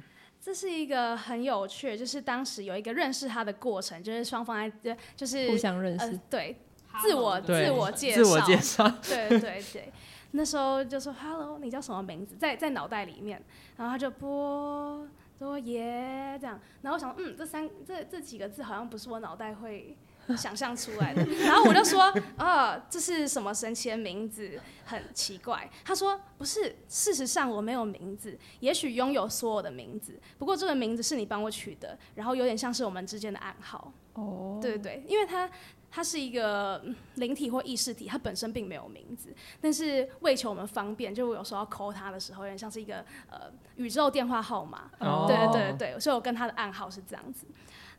[0.41, 6.57] 这是一个很有趣，就是当时有一个认识他的过程，就是双方在就是互相认识，呃、对，
[6.99, 9.93] 自我自我介绍，自我介绍，对对对。
[10.33, 12.35] 对那时候就说 “hello”，你叫什么名字？
[12.35, 13.41] 在在脑袋里面，
[13.77, 19.95] 然后他就播多耶这样，然后我想，嗯，这三这这几个字好像不是我脑袋会
[20.35, 24.59] 想象出来的， 然后我就说，啊，这是什么神奇的名字？
[24.85, 25.69] 很奇怪。
[25.85, 33.93] 他说不是，事实上我没有名字，也许拥有所有的名字，不过这个名字是你帮我取的，然后有点像是我们之间的暗号。
[34.13, 35.49] 哦，对对对，因为他。
[35.95, 36.83] 它是一个
[37.15, 43.41] 灵体或意识体，它本身并没有名字，但是为求我们方便，就我有时候要 call 它的时候，有点像是一个呃
[43.75, 44.89] 宇宙电话号码。
[44.97, 45.27] Oh.
[45.27, 47.45] 对对对对，所以我跟它的暗号是这样子，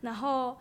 [0.01, 0.57] 然后。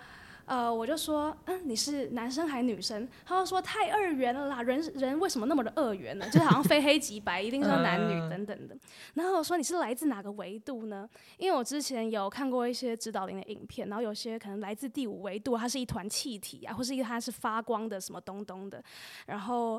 [0.47, 3.09] 呃，我就说，嗯，你是男生还是女生？
[3.25, 6.27] 他就说太二元了啦，人人为什么那么的二元呢？
[6.27, 8.77] 就是好像非黑即白，一定是男女等等的。
[9.15, 11.09] 然后我说你是来自哪个维度呢？
[11.39, 18.83] 因为我之前有看过一些指导灵的影片，然后有些可能来自第五维度，它是一团气体啊，或是一它是发光的什么东东的。
[19.27, 19.77] 然后，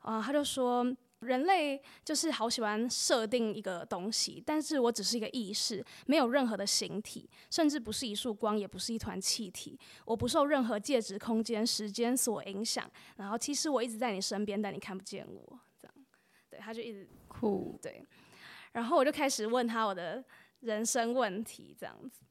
[0.00, 0.84] 啊、呃，他就说。
[1.20, 9.78] 人类就是好喜欢设定一个东西，但是我只是一个意识，没有任何的形体，甚至不是一束光，也不是一团气体。
[10.04, 12.90] 我不受任何介质空间、时间所影响。
[13.16, 15.60] 然后其实我一直在你身边，但你看不见我。
[15.78, 15.94] 这样，
[16.48, 17.78] 对，他就一直哭。
[17.82, 18.02] 对，
[18.72, 20.24] 然后我就开始问他我的
[20.60, 22.22] 人生问题，这样子。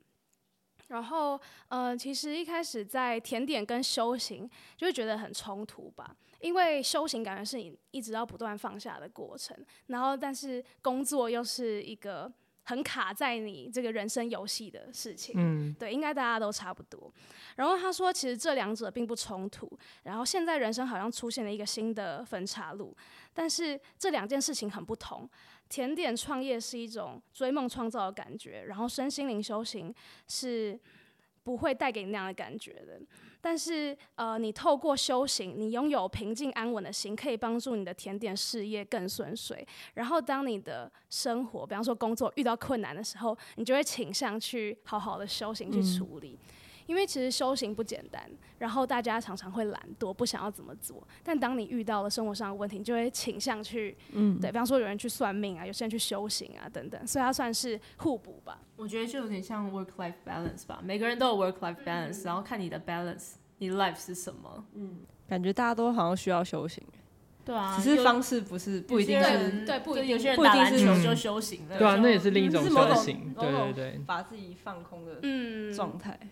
[0.87, 6.15] 然后，呃，其实一开始在甜点跟修行，就会觉得很冲突吧。
[6.39, 9.55] 因为修行感觉是你一直要不断放下的过程，
[9.87, 12.31] 然后但是工作又是一个
[12.63, 15.35] 很卡在你这个人生游戏的事情。
[15.37, 17.11] 嗯，对，应该大家都差不多。
[17.55, 19.69] 然后他说，其实这两者并不冲突。
[20.03, 22.95] 然后现在人生好像出现了一个新的分岔路，
[23.33, 25.29] 但是这两件事情很不同。
[25.67, 29.93] 甜点创业是一种追梦创造的感觉，然后身心灵修行
[30.27, 30.79] 是
[31.43, 32.99] 不会带给你那样的感觉的。
[33.41, 39.65] 但是，呃，你透过修行，你拥有平静安稳的心，可以帮助你的甜点事业更顺遂。
[39.93, 46.37] 然后，当你的生活，比方说工作遇到困难的时候，你就会倾向去好好的修行去处理。
[46.41, 46.55] 嗯
[46.89, 51.07] 因为其实修行不简单，然后大家常常会懒惰，不想要怎么做。
[51.23, 58.59] 但当你遇到了生活上的问题，你就会倾向去，嗯，对，比方说有人去算命啊，有些人去修行啊，等等，所以它算是互补吧。
[58.75, 64.65] 我觉得就有点像 work life balance 吧，每个人都有 work life balance，、嗯、然后看你的 balance，你 life 是什么。
[64.73, 64.97] 嗯，
[65.27, 66.83] 感觉大家都好像需要修行。
[67.45, 76.29] 对啊，只是方式不是不一定是对，不一定有些人打篮球就修行了，对啊，那也是另一种修行，对对对，把自己放空的嗯状态，对。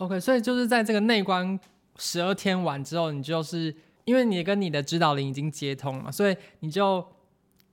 [0.00, 1.58] OK，所以就是在这个内观
[1.96, 3.74] 十二天完之后，你就是
[4.06, 7.06] 因为你跟你的指导灵已经接通了嘛，所以你就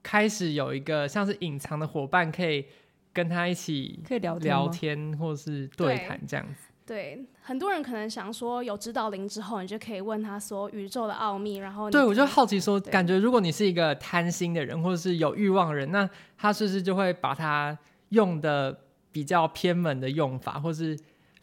[0.02, 2.66] 开始有一个像是隐藏的伙伴，可以
[3.14, 6.68] 跟他一起可以聊聊天或是对谈这样子。
[6.84, 11.56] 对，很多人可能想说，有指导灵之后，你就可以问他说宇宙的奥秘。
[11.56, 17.78] 然后，对我就好奇说，感觉如果你是一个贪心的人，或者是有欲望的人，那他是不是就会把它
[18.10, 20.98] 用的比较偏门的用法，或是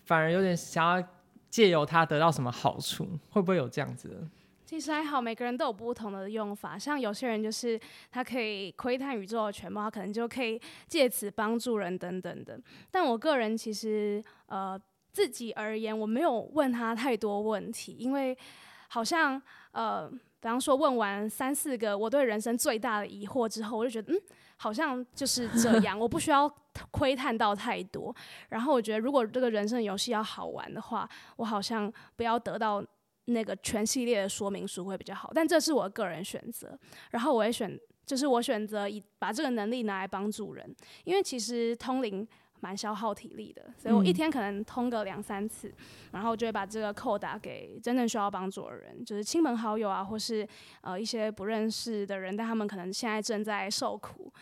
[0.06, 1.08] 反而有点想要
[1.50, 3.08] 借由他得到什么好处？
[3.30, 4.28] 会不会有这样子？
[4.66, 6.80] 其实还好，每个人都有不同的用法。
[6.80, 7.80] 像有些人就是
[8.12, 12.60] 他可以窥探宇宙的全貌，他可能就可以借此帮助人等等的。
[12.90, 14.80] 但我个人其实呃。
[15.16, 18.38] 自己而言，我没有问他太多问题，因为
[18.90, 19.42] 好像
[19.72, 24.20] 呃，比方说问完三四个我对人生最大的疑惑之后，我就觉得嗯，
[24.58, 26.50] 好像就是这样， 我不需要
[26.92, 28.16] 窥探到太多。
[28.50, 32.84] 然后我觉得，如果这个人生游戏要好玩的话，我好像不要得到
[33.26, 35.32] 那个全系列的说明书会比较好。
[35.34, 36.78] 但这是我个人选择，
[37.12, 42.28] 然后我也选，就是我选择以把这个能力拿来帮助人，因为其实通灵。
[42.66, 45.76] 蛮消耗体力的，所以我一天可能通个两三次，嗯、
[46.14, 50.48] 然后就会把这个扣打给真正需要帮助的人，就是亲朋好友啊，或是
[50.82, 54.34] 呃一些不认识的人，但他们可能现在正在受苦。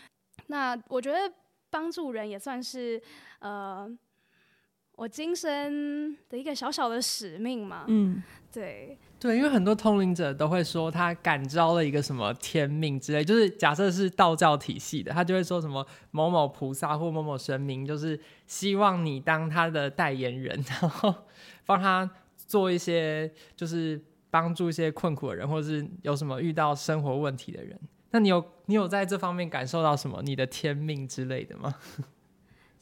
[0.48, 1.30] 那我觉得
[1.70, 3.02] 帮助人也算是
[3.40, 3.86] 呃
[4.96, 7.84] 我今生的一个小小的使命嘛。
[7.90, 8.98] 嗯，对。
[9.24, 21.16] 对，因为很多通灵者都会说他感召了一个什么天命之类，就是假设是道教体系的，他就会说什么某某菩萨或某某神明，就是希望你当他的代言人， 然后
[21.66, 27.80] 帮他做一些，就是帮助一些困苦的人，或者是有什么遇到生活问题的人。
[28.12, 31.74] 那你有你有在这方面感受到什么你的天命之类的吗？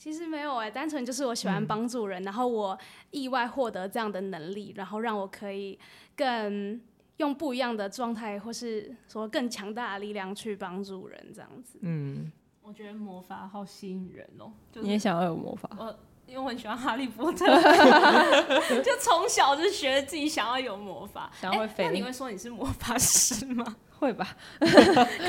[0.01, 2.75] 其实没有哎、欸，单纯就是我喜欢帮助人，嗯、然后我
[3.11, 5.77] 意外获得这样的能力，然后让我可以
[6.15, 6.81] 更
[7.17, 11.77] 用不一样的状态，或是说更强大的力量去帮助人，这样子。
[11.83, 12.31] 嗯，
[12.63, 14.53] 我觉得魔法好吸引人哦、喔。
[14.71, 15.69] 就是、你也想要有魔法？
[15.77, 17.45] 我因为我很喜欢哈利波特，
[18.81, 21.31] 就从小就学自己想要有魔法。
[21.39, 21.89] 想要会飞、欸？
[21.91, 23.75] 那你会说你是魔法师吗？
[23.99, 24.35] 会吧？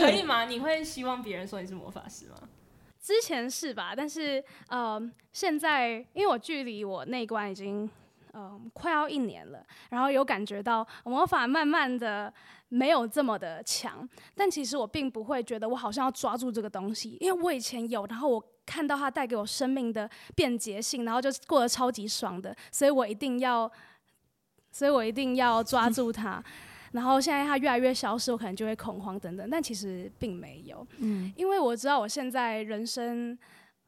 [0.00, 0.46] 可以吗？
[0.46, 2.37] 你会希望别人说你是魔法师吗？
[3.02, 7.90] 之前是吧，但是呃，现在因为我距离我内观已经
[8.30, 12.32] 呃快要一年了，然后有感觉到魔法慢慢的
[12.68, 23.68] 没有这么的强，但其实我并不会觉得我好像要抓住这个东西，因为我以前有，然后我看到它带给我生命的便捷性，然后就过得超级爽的，所以我一定要，
[24.70, 26.40] 所以我一定要抓住它。
[26.92, 33.38] 然后现在它越来越消失，我可能就会恐慌等等，但其实并没有，嗯，因为我知道我现在人生。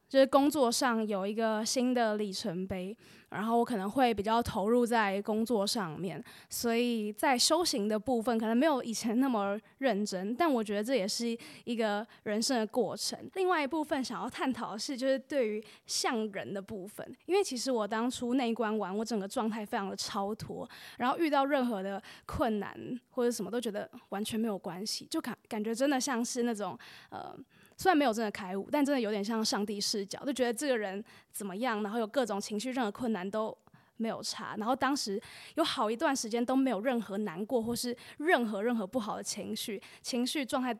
[0.07, 2.95] 就是工作上有一个新的里程碑，
[3.35, 13.19] 然后我可能会比较投入在工作上面，所以在修行的部分可能没有以前那么认真，但我觉得这也是一个人生的过程。
[13.33, 20.67] 另外一部分想要探讨的是，就是对于像人的部分，因为其实我当初内观完，我整个状态非常的超脱，
[20.97, 22.73] 然后遇到任何的困难
[23.09, 26.77] 或者什么都觉得完全没有关系，就感感觉真的像是那种
[27.09, 27.35] 呃。
[27.77, 33.55] 虽然没有真的开悟，但真的有点像上帝视角，就觉得这个人怎么样，然后有各种情绪，任何困难都
[33.97, 34.55] 没有差。
[34.57, 35.21] 然后当时
[35.55, 40.73] 有好一段时间都没有任何难过或是任何任何不好的情绪，情绪状态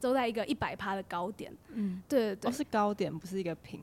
[0.00, 1.52] 都在一个一百趴的高点。
[1.72, 3.80] 嗯，对对对，是高点，不是一个平，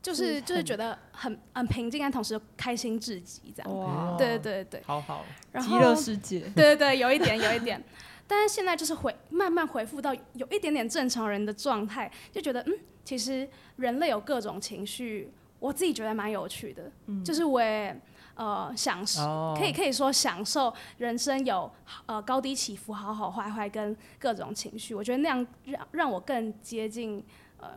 [0.00, 3.78] 就是是就是觉得很很平静，但同时开心至极这样。
[3.78, 7.78] 哇，对对对对，好好，然后极乐世界，对对对，有一点有一点。
[8.30, 12.72] 但是现在就是回慢慢回复到有一点点正常人的状态，就觉得嗯，
[13.04, 18.00] 其实人类有各种情绪，我自己觉得蛮有趣的，嗯、就是我也
[18.36, 21.68] 呃享受，哦、可以可以说享受人生有
[22.06, 27.24] 呃高低起伏，好好坏坏跟各种情绪，我觉得那样让让我更接近
[27.58, 27.70] 呃。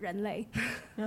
[0.00, 0.46] 人类，
[0.96, 1.02] 我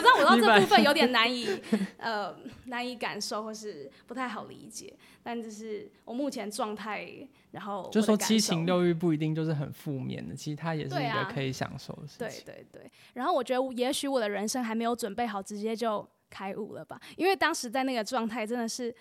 [0.00, 1.46] 知道，我知道这部分有点难以
[1.98, 2.34] 呃
[2.66, 7.28] 难以感受或是不太好理解，但就是我目前状态。
[7.52, 12.44] 然后就说七情六欲不一定就是很负面的，其实它也是一个可以享受的事情。
[12.44, 12.90] 对对对。
[13.14, 17.00] 然后我觉得，也许我的人生还没有准备好，直接就开悟了吧？
[17.16, 18.94] 因为当时在那个状态真的是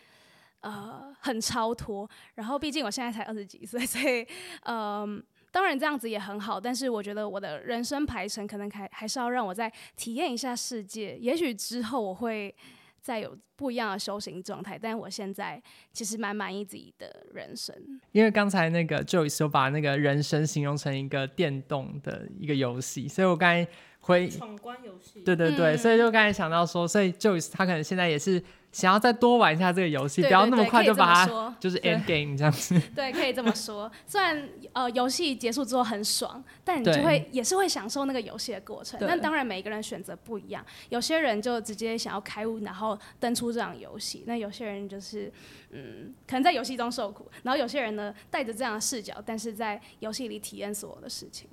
[0.61, 2.09] 呃很超脱。
[2.33, 4.25] 然后毕竟我现在才二十几岁，所以
[4.63, 4.73] 嗯。
[5.03, 11.17] 呃当然这样子也很好，但是我觉得我的人生排程可能还还是要让我再体验一下世界。
[11.17, 12.55] 也许之后我会
[13.01, 14.77] 再有不一样的修行状态。
[14.77, 17.75] 但我现在其实蛮满意自己的人生。
[18.11, 23.69] 因为刚才那个 Joyce 有把那个人生形容成一个电动的一个游戏，所以我刚才
[24.01, 25.21] 会闯关游戏。
[25.21, 28.43] 对对对，嗯、所以就刚才想到说，所以 Joyce 他可能现在也是。
[28.71, 32.79] 想要再多玩一下这个游戏，不要那么快就把它 就是 end game 这样子。
[32.95, 33.91] 对，可以这么说。
[34.05, 38.99] 虽然呃游戏结束之后很爽，但你就会也是会享受那个游戏的过程。
[39.01, 44.23] 那当然每个人选择不一样，有些人就直接想要开悟，然后登出这场游戏。
[44.27, 45.33] 那有些人就是
[45.71, 51.49] 嗯，可能在游戏中受苦，然后有些人呢带着这样的视角，但是在游戏里体验所有的事情。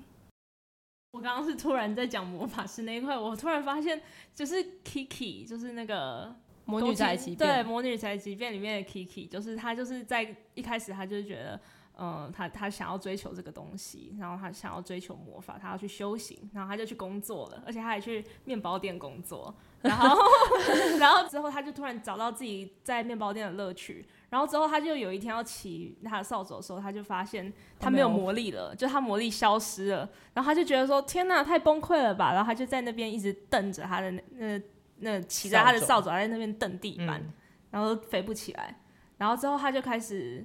[1.12, 4.02] 我刚刚是突然在讲魔法师那一块，我突然发现
[4.34, 6.36] 就是 Kiki，就是那个。
[6.66, 11.60] 魔女宅急便，对，魔女宅急便里面的 Kiki，就是他就是在一开始他就是觉得，
[11.96, 20.18] 嗯，他他想要追求这个东西，然后他想要追求魔法，他要去修行，然后他就去工作了，而且他还去面包店工作，然后
[20.98, 34.22] 然后之后他就突然找到自己在面包店的乐趣，然后之后他就有一天要骑他的扫帚的时候，他就发现他没有魔力了，就他魔力消失了，然后他就觉得说天哪，太崩溃了吧，然后他就在那边一直瞪着他的那。
[34.32, 34.60] 那
[34.98, 36.10] 那骑着他的扫帚。
[36.10, 37.32] 在那边蹬地板，嗯、
[37.70, 38.80] 然后飞不起来，
[39.18, 40.44] 然后之后他就开始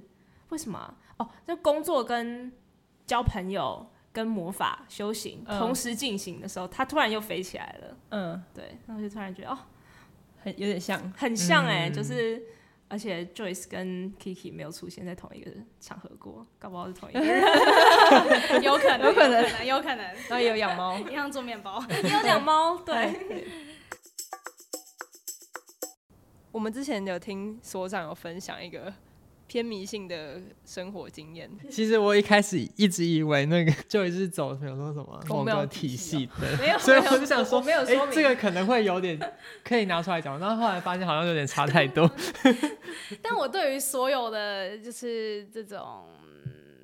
[0.50, 0.94] 为什么、啊？
[1.18, 2.52] 哦，就工作跟
[3.06, 7.96] 交朋友跟魔法修行、嗯、同时进行的时候，他突然又飞起来了。
[8.10, 9.58] 嗯，对，然后就突然觉得哦，
[10.42, 12.42] 很有点像，很像哎、欸，嗯、就是
[12.88, 15.50] 而且 Joyce 跟 Kiki 没有出现在同一个
[15.80, 17.42] 场合过，搞不好是同一个人，
[18.62, 23.46] 有可能，有可能，有可能，然后也有养猫， 一样做面包，也有养猫，对。
[26.52, 28.92] 我们之前有听所长有分享一个
[29.46, 31.50] 偏迷信的生活经验。
[31.70, 39.18] 其实我一开始一直以为那个就是走比如说什么某个体系的，没有，所以我就想说，没有说明、欸、这个可能会有点
[39.64, 42.10] 可以拿出来讲，然后后来发现好像有点差太多。
[43.22, 46.04] 但我对于所有的就是这种。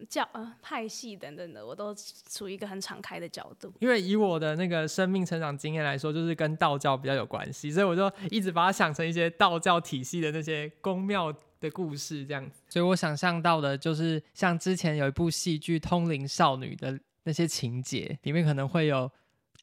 [0.09, 1.95] 教呃派系等等的，我都
[2.31, 3.73] 处于一个很敞开的角度。
[3.79, 12.63] 因为以我的那个生命成长经验来说，就是跟道教比较有关系，所以我就一直把它想成一些道教体系的那些宫庙的故事这样子。
[12.69, 19.11] 所以我想象到的就是像之前有一部戏剧《通灵少女》的那些情节，里面可能会有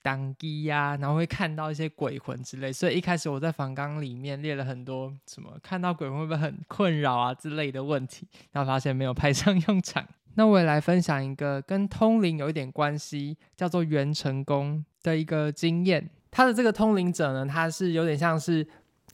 [0.04, 2.72] 当机呀，然后会看到一些鬼魂之类。
[2.72, 10.08] 所以一开始我在房纲里面列了很多什么看到鬼魂会不会很困扰啊之类的问题，然后发现没有派上用场。
[10.36, 16.10] 那我也来分享一个跟通灵有一点关系，叫做元成功的一个经验。
[16.30, 18.68] 他的这个通灵者呢，他是有点像是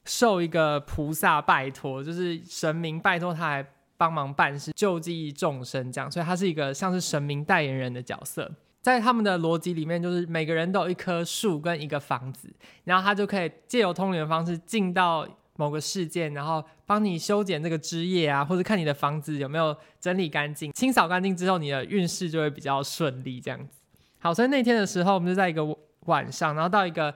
[0.06, 3.66] 受一个菩萨拜托，就是神明拜托他来
[3.98, 6.12] 帮忙办事，救济众生这样。
[6.12, 8.52] 所以他是一个像是神明代言人的角色。
[8.82, 12.52] 在他们的逻辑里面，就是每个人都有一棵树跟一个房子，
[12.84, 15.28] 然后他就可以借由通灵的方式进到。
[15.62, 23.40] 某个事件，然后帮你修剪这个枝叶啊，或者看你的房子有没有整理干净、清扫干净之后，你的运势就会比较顺利。
[23.40, 23.80] 这样子，
[24.18, 25.64] 好，所以那天的时候，我们就在一个
[26.08, 27.14] 晚上，然后到一个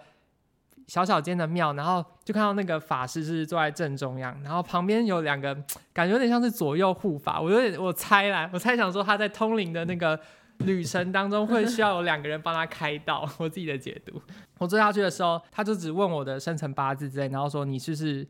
[0.86, 5.56] 小小间的庙，然后就看到那个法师是坐在正中央，然后旁边有两个，
[5.92, 7.42] 感觉有点像是左右护法。
[7.42, 10.20] 我有点，我猜啦，我猜想说他在通灵的那个
[10.60, 13.30] 旅程当中会需要有两个人帮他开道。
[13.38, 14.22] 我自己的解读，
[14.58, 18.28] 我坐下去的时候，他就只问我的生辰八字之类，然后说你是不是。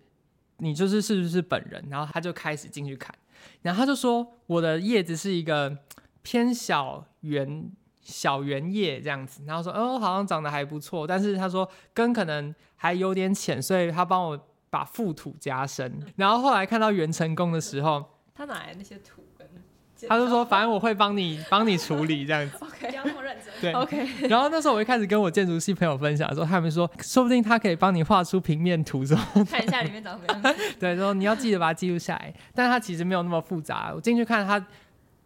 [0.60, 1.86] 你就是是不是本人？
[1.90, 3.14] 然后他就开始进去看，
[3.62, 5.80] 然后他就说我的叶子是一个
[6.22, 7.70] 偏小圆
[8.02, 16.02] 小圆叶这样子，然后说哦，好像长得还不错，但是他说根可能还有点浅，所以他帮我把覆土加深。
[16.16, 18.02] 然后后来看到元成功的时候，
[18.34, 19.22] 他哪来那些土？
[20.08, 22.58] 他就说，反正我会帮你 帮你处理这样子。
[22.60, 23.54] OK，不要那么认真。
[23.62, 24.08] 对，OK。
[24.28, 29.18] 然后那时候我一开始跟我建筑系朋友分享的时候，他们说，说不定他可以帮你画出平面图，说
[29.50, 30.62] 看一下里面长什么样子。
[30.80, 32.34] 对，说你要记得把它记录下来。
[32.54, 33.94] 但是它其实没有那么复杂。
[33.96, 34.64] 我进去看，它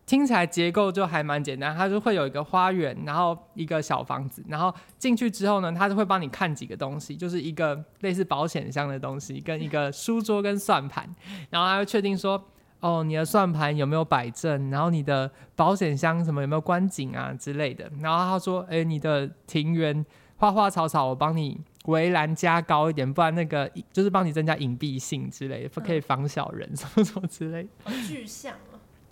[0.05, 1.75] 听起来结构就还蛮简单。
[1.75, 4.43] 它就会有一个花园，然后一个小房子。
[4.47, 11.09] 然后进去之后呢，他就会帮你看几个东西，就是一个类似保险箱的东西，跟一个书桌跟算盘。
[11.49, 12.39] 然后他会确定说。
[12.81, 14.69] 哦，你的算盘有没有摆正？
[14.69, 17.91] 然后你的保险箱什么有没有关紧啊之类的？
[17.99, 20.05] 然后他说：“哎，你的庭园
[20.37, 28.68] 花花草草，我帮你围栏加高一点，不然那个就是帮你增加隐蔽性之类的，不可以防小人、嗯、什么什么之类。”的具象啊！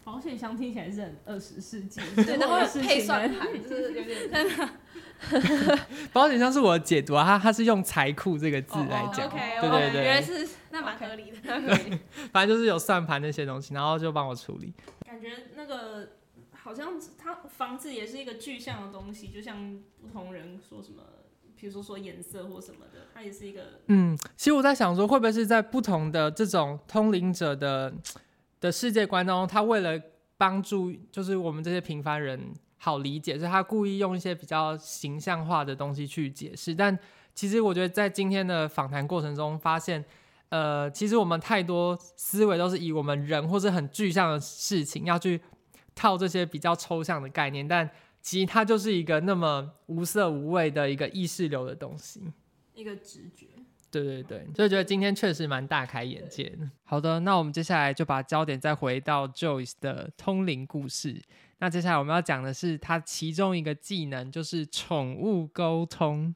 [0.08, 4.70] 保险箱听起来是很二十世纪， 对，然后配算盘，就是有点真的。
[6.14, 11.38] 保险箱是我的解读啊，它它是用财库这个字来讲，哦、okay, 对对对，原来是那蛮合理的。
[11.42, 12.00] 对，
[12.32, 14.74] 反正就是有算盘那些东西，然后就帮我处理。
[15.06, 15.28] 感觉
[15.58, 16.12] 那个
[16.54, 21.04] 好像它房子也是一个具象的东西，就像不同人说什么
[21.60, 23.82] 比如说说颜色或什么的，它也是一个。
[23.88, 27.94] 嗯，其实我在想说，会不会是在不同的这种通灵者的
[28.60, 30.02] 的世界观当中，他为了
[30.38, 36.74] 帮助就是我们这些平凡人好理解，所以他故意用一些比较形象化的东西去解释。
[36.76, 36.98] 但
[37.34, 40.04] 其实我觉得在今天的访谈过程中，发现，
[40.50, 45.40] 呃，其实我们太多思维都是以我们人或是很具象的事情要去
[45.94, 47.90] 套这些比较抽象的概念，但
[48.22, 52.22] 其实它就是一个那么无色无味的一个意识流的东西，
[52.74, 53.48] 一个直觉。
[53.90, 56.70] 对对对，所以觉得今天确实蛮大开眼界的。
[56.84, 61.22] 好的，那我们接下来就把焦点再回到 Joyce 的通灵故事。
[61.60, 66.36] 那接下来我们要讲的是他其中一个技能，就是宠物沟通。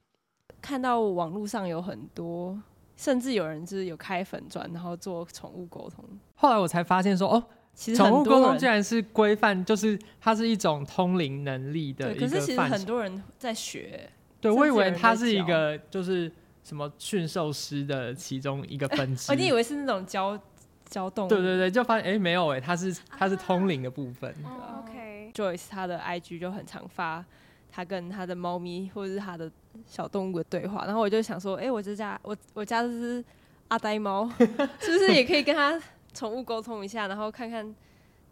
[0.62, 2.58] 看到网络上有很多，
[2.96, 6.04] 甚至有人就是有开粉专，然后做宠物沟通。
[6.36, 7.44] 后来我才发现说，哦，
[7.74, 12.26] 其实宠物沟通居然是规范，就是它是一种通灵能力的一个。
[12.26, 14.10] 可是其实很多人在学。
[14.40, 16.32] 对，我以为它是一个就是。
[16.64, 19.32] 什么驯兽师的其中一个分支？
[19.32, 20.40] 哦，你以为是那种教
[20.86, 21.30] 教动物？
[21.30, 24.30] 对对对，就发现哎、欸、没有哎，它是它是通灵的部分。
[24.46, 25.70] 啊、OK，Joyce、okay.
[25.70, 27.26] 他的 IG 就很常发
[27.72, 29.50] 他跟他的猫咪或者是他的
[29.86, 33.24] 小动物的对话，然后我就想说，哎、欸，我这家我我家这只
[33.70, 35.82] 阿呆猫， 是不是也可以跟他
[36.14, 37.74] 宠物沟通一下，然后看看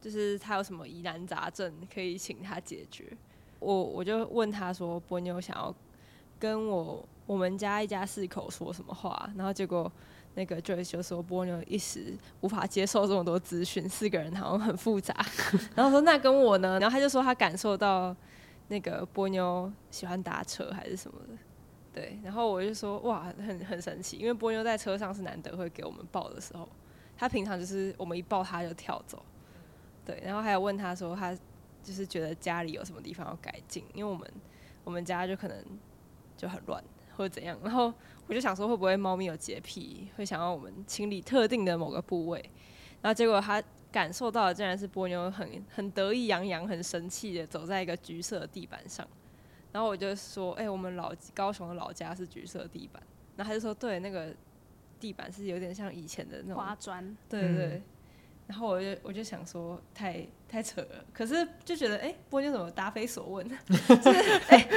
[0.01, 3.05] 就是他有什么疑难杂症可以请他解决？
[3.59, 5.73] 我我就问他说，波妞想要
[6.39, 7.05] 跟我。
[7.29, 9.91] 我们家一家四口说什么话，然后结果
[10.33, 15.15] 那个 Joyce 就说波妞一时无法接受这么多资讯，四个人好像很复杂。
[15.77, 16.79] 然后说那跟我呢？
[16.79, 18.15] 然后他就说他感受到
[18.69, 21.37] 那个波妞喜欢搭车还是什么的，
[21.93, 22.19] 对。
[22.23, 26.67] 然后我就说哇，很很神奇，因为波妞在车上是难得会给我们抱的时候，
[27.15, 29.23] 他平常就是我们一抱他就跳走，
[30.03, 30.19] 对。
[30.25, 31.31] 然后还有问他说他
[31.83, 34.27] 就是觉得家里有什么地方要改进，因为我们
[34.83, 35.55] 我们家就可能
[36.39, 36.83] 就很乱。
[37.17, 37.93] 或者怎样，然后
[38.27, 42.39] 我就想说，会不会猫咪有洁癖，会想要我们清理特定的某个部位？
[43.01, 43.61] 然后结果它
[43.91, 49.05] 感受到的竟然是波妞很很得意洋洋、很神气的走在一个橘色的地板上。
[49.73, 53.03] 然后我就说：“哎、欸，我们老高雄的老家是橘色地板。”
[53.35, 54.33] 然后他就说：“对，那个
[54.97, 57.67] 地板是有点像以前的那种花砖。”对对对。
[57.67, 57.83] 嗯
[58.49, 64.67] 然后我就我就想说太太扯了，可是就觉得哎，波妞怎么答非所问， 就是哎，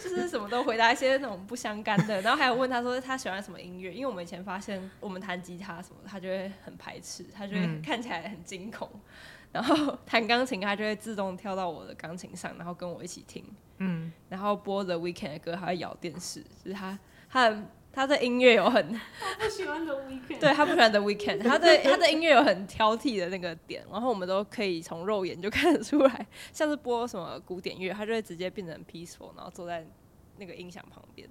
[0.00, 2.22] 就是什么都回答一些那种不相干的。
[2.22, 8.88] 然后还有问他说他喜欢什么音乐，因为我们以前发现我们弹吉他什么，他就会很排斥，他就会看起来很惊恐。
[8.94, 9.00] 嗯、
[9.54, 13.44] 然后弹钢琴，他就会自动跳到我的钢琴上，然后跟我一起听。
[13.78, 16.96] 嗯，然后播 The Weekend 的歌，他会咬电视，就是他
[17.28, 17.66] 他很。
[17.92, 29.86] 他的音乐有很，他不喜欢 The Weeknd， 对，他不喜欢 The Weeknd，他对他的音乐有很挑剔的那个点，然后我们都可以从肉眼就看得出来，像是播什么古典乐，他就会直接变成 peaceful，然后坐在
[30.38, 31.28] 那个音响旁边。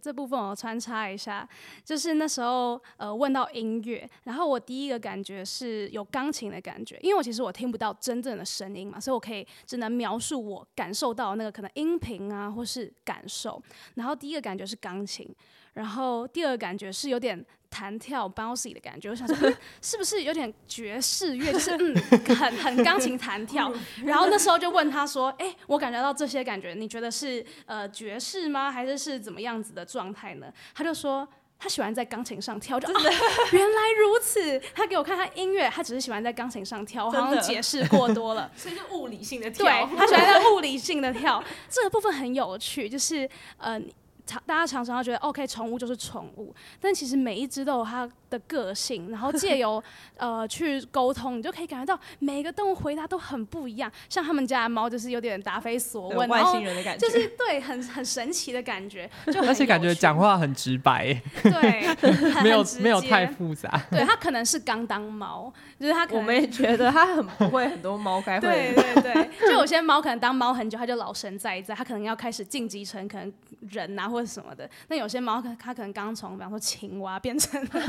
[0.00, 1.48] 这部分我穿插一下，
[1.84, 13.62] 就是那时候呃问到音乐，然后我第一个感觉是有钢琴的感觉，因为我其实我听不到真正的声音嘛，所以我可以只能描述我感受到那个可能音频啊或是感受。
[13.94, 15.28] 然后第一个感觉是钢琴，
[15.74, 17.44] 然后第二个感觉是有点
[17.74, 21.94] 弹跳 bouncy 的感觉，我想说、 嗯、是不是有点爵士乐， 就是嗯
[22.36, 23.72] 很很钢琴弹跳。
[24.06, 28.70] 然后那时候就问他说，哎，我感觉到这些感觉，你觉得是呃爵士吗？
[28.70, 30.46] 还是是怎么样子的状态呢？
[30.72, 31.26] 他就说
[31.58, 33.02] 他喜欢在钢琴上跳，就啊
[33.50, 34.60] 原来如此。
[34.72, 39.66] 他给我看他音乐，他只是喜欢在钢琴上跳，我好像解释过多了，所以就物理性的跳。
[39.66, 43.80] 对，他喜欢在物理性的跳，这个部分很有趣，就是呃。
[44.26, 49.82] 常大家常常要觉得，OK，宠物就是宠物，但其实每一只都有它的个性，然后借由
[50.16, 53.90] 呃去沟通，你就可以感觉到每个动物回答都很不一样。
[54.08, 63.80] 像他们家的猫就是有点答非所问，外星人的感觉，就是对，很很神奇的感觉，就而且感觉讲话很直白， 对，没有没有太复杂。
[63.90, 68.48] 对，它可能是刚当猫，就是它，我们也觉得它很不会很多猫该会。
[68.48, 73.32] 对对对，就有些猫可能当猫很久，它就老神在在，它可能要开始晋级成可能
[73.68, 74.70] 人啊或者什么的。
[74.88, 77.80] 那有些猫可它可能刚从比方说青蛙变成， 它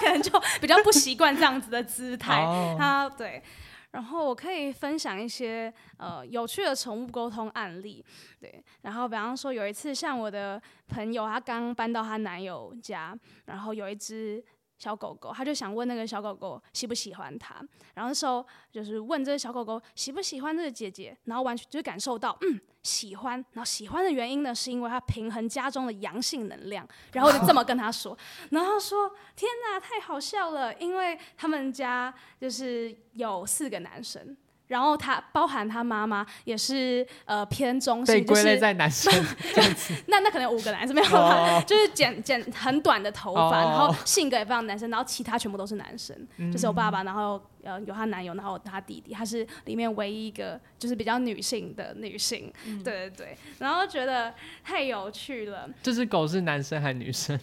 [0.00, 0.32] 可能就。
[0.60, 2.42] 比较不习惯这样子的姿态，
[2.78, 3.12] 它、oh.
[3.16, 3.42] 对，
[3.90, 8.04] 然后我可以分享一些呃有趣的宠物沟通案例，
[8.40, 14.42] 对，然后比方说有一次像我的朋友，她刚搬到她男友家，然后有一只。
[14.78, 17.56] 小狗狗，他就想问那个小狗狗喜不喜欢他，
[17.94, 28.16] 然后那时候就是问这个小狗狗喜不喜欢这个姐姐，然后完全就感受到嗯喜欢，然后喜欢的原因呢是因为他平衡家中的阳性能量，然后就这么跟他说，
[28.50, 34.36] 然后说天哪太好笑了，因为他们家就是有四个男生。
[34.68, 39.12] 然后他包含他妈妈也是呃偏中性，被归类在男生。
[40.06, 41.66] 那那可能有五个男生没有，oh.
[41.66, 43.70] 就是剪剪很短的头发，oh.
[43.70, 46.52] 然后性格也非常男生，然后其他全部都是男生，mm.
[46.52, 52.82] 就是我爸爸，然后呃有他男友，然后他弟弟，他是里面唯一一个就是比较女性的女性，mm.
[52.84, 55.68] 对对对，然后觉得太有趣了。
[55.82, 57.38] 这只狗是男生还是女生？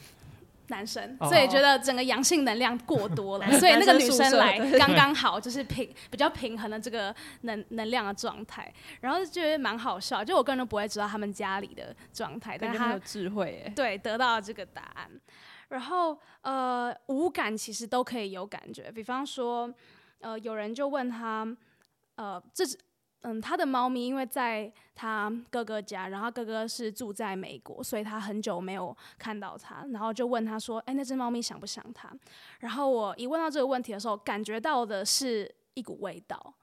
[0.68, 15.10] 男生，所以觉得整个阳性能量过多了，所以那个女生来刚刚好，就是平比较平衡的这个能能量的状态，然后就觉得蛮好笑，就我个人都不会知道他们家里的状态，但是他有智慧，对，得到了这个答案，
[15.70, 19.74] 然后呃五感其实都可以有感觉，比方说
[20.20, 21.48] 呃有人就问他
[22.16, 22.78] 呃这是。
[23.28, 32.14] 嗯，他的猫咪因为在他哥哥家，然后哥哥是住在美国，所以他很久没有看到他，然后就问他说：“哎，那只猫咪想不想他？”
[32.62, 36.54] 然后我一问到这个问题的时候，感觉到的是一股味道，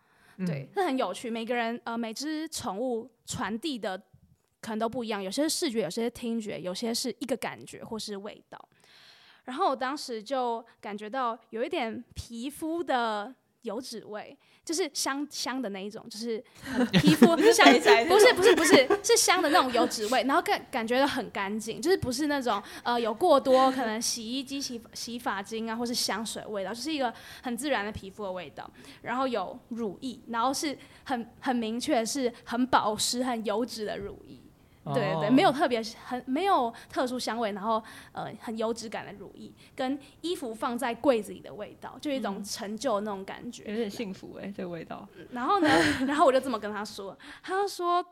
[0.47, 1.29] 对，这、嗯、很有趣。
[1.29, 4.01] 每个人呃，每只宠物传递的
[4.61, 8.69] 可能都不一样，有些是视觉，有些是听觉，有些是一个感觉或是味道。
[9.45, 14.37] 然后我当时就感觉到有一点皮肤的油脂味。
[14.65, 16.39] 就是香香的那一种，就是
[16.95, 17.67] 皮肤香，
[18.07, 28.71] 不是不是不是，是香的那种油脂味，然后感感觉很干净，就是不是那种呃有过多可能洗衣机洗洗发精啊，或是香水味道，就是一个很自然的皮肤的味道，
[29.03, 34.39] 然后有乳液，然后是很很明确是很保湿很油脂的乳液。
[34.87, 45.07] 对对对，没有特别很没有特殊香味，然后呃很油脂感的乳液，跟衣服放在柜子里的味道，就一种陈旧的那种感觉，有点幸福哎、欸，这个味道。
[45.30, 45.68] 然后呢，
[46.07, 48.05] 然后我就这么跟他说，他说。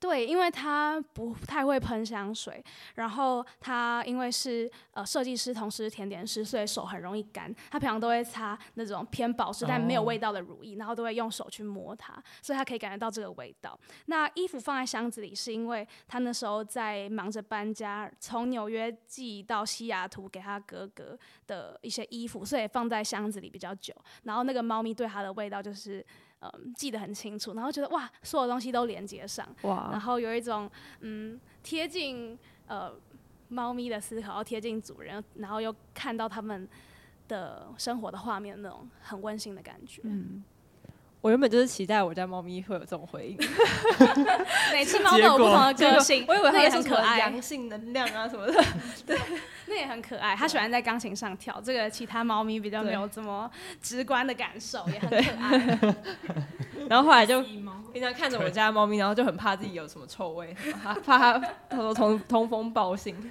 [0.00, 7.52] 对，因为他不太会喷香水，然后他因为是呃设计师，同时是甜点师，所以手很容易干。
[7.68, 13.76] 他平常都会擦那种偏保湿但没有味道的乳液，然后都会用手去摸它，所以他可以感觉到这个味道。
[14.06, 21.18] 那衣服放在箱子里，是因为他那时候在忙着搬家，从纽约寄到西雅图给他哥哥
[21.48, 23.92] 的一些衣服，所以放在箱子里比较久。
[24.22, 26.06] 然后那个猫咪对它的味道就是。
[26.40, 30.70] 嗯，记得很清楚，然后觉得哇，所有东西都连接上，哇，然后有一种
[31.00, 32.92] 嗯贴近呃
[33.48, 36.68] 猫咪的思考，贴近主人，然后又看到他们
[37.26, 40.02] 的生活的画面，那种很温馨的感觉。
[40.04, 40.44] 嗯。
[41.20, 43.36] 我原本就是期待我家猫咪会有这种回应，
[44.72, 48.64] 每次猫都有不同的个性，我以为它也很可爱，阳性能量啊什么的，
[49.04, 49.18] 对，
[49.66, 50.36] 那也很可爱。
[50.36, 53.50] 它喜欢在钢琴上跳，这个其他猫咪比较没有这么
[53.82, 55.94] 直观的感受，也很可爱。
[56.88, 57.42] 然后后来就
[57.90, 63.16] 平常看着我家猫咪，然后就很怕自己有什么臭味，怕怕它它说通通风报信。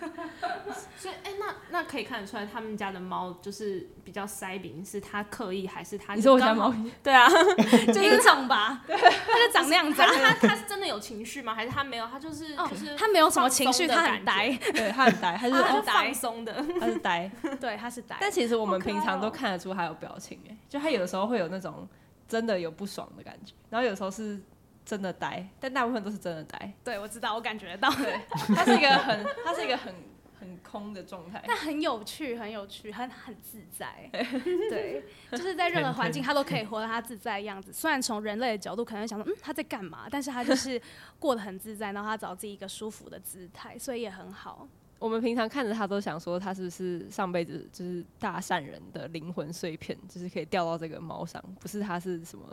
[0.98, 6.16] 所以哎、欸，那那可以看得出来，他们家的猫就是比较塞饼，是它刻意还是它？
[6.16, 6.91] 你说我家猫咪？
[7.04, 7.30] 对啊。
[7.88, 10.02] 就是长吧，它就长那样子。
[10.02, 11.54] 它它是真的有情绪吗？
[11.54, 12.08] 还是它没有？
[12.08, 14.50] 它就是就是它没有什么情绪，它很呆。
[14.74, 17.32] 对，它很呆，它是放松的，它是呆。
[17.62, 18.18] 对，它是呆。
[18.20, 21.88] 但其实我们平常都看得出它有表情，哎，就它有的时候会有那种
[22.28, 24.39] 真的有不爽的感觉，然后有时候是
[24.86, 26.73] 真的呆，但大部分都是真的呆。
[26.84, 27.89] 对，我知道，我感觉到。
[27.91, 28.19] 对，
[28.55, 29.93] 它是一个很，它是一个很。
[30.39, 34.07] 很空的状态，但很有趣，很有趣，很很自在。
[34.13, 37.73] 对，就是在任何环境，他都可以活得他自在的样子。
[37.73, 40.07] 虽然从人类的角度可能会想说，嗯，他在干嘛？
[40.11, 40.80] 但是他就是
[41.17, 44.67] 过得很自在，然后他找自己一个舒服的姿态，所以也很好。
[45.00, 52.45] 我们平常看着他，都想说他是不是上辈子就是大善人的灵魂碎片，就是可以掉到这个猫上，不是他是什么，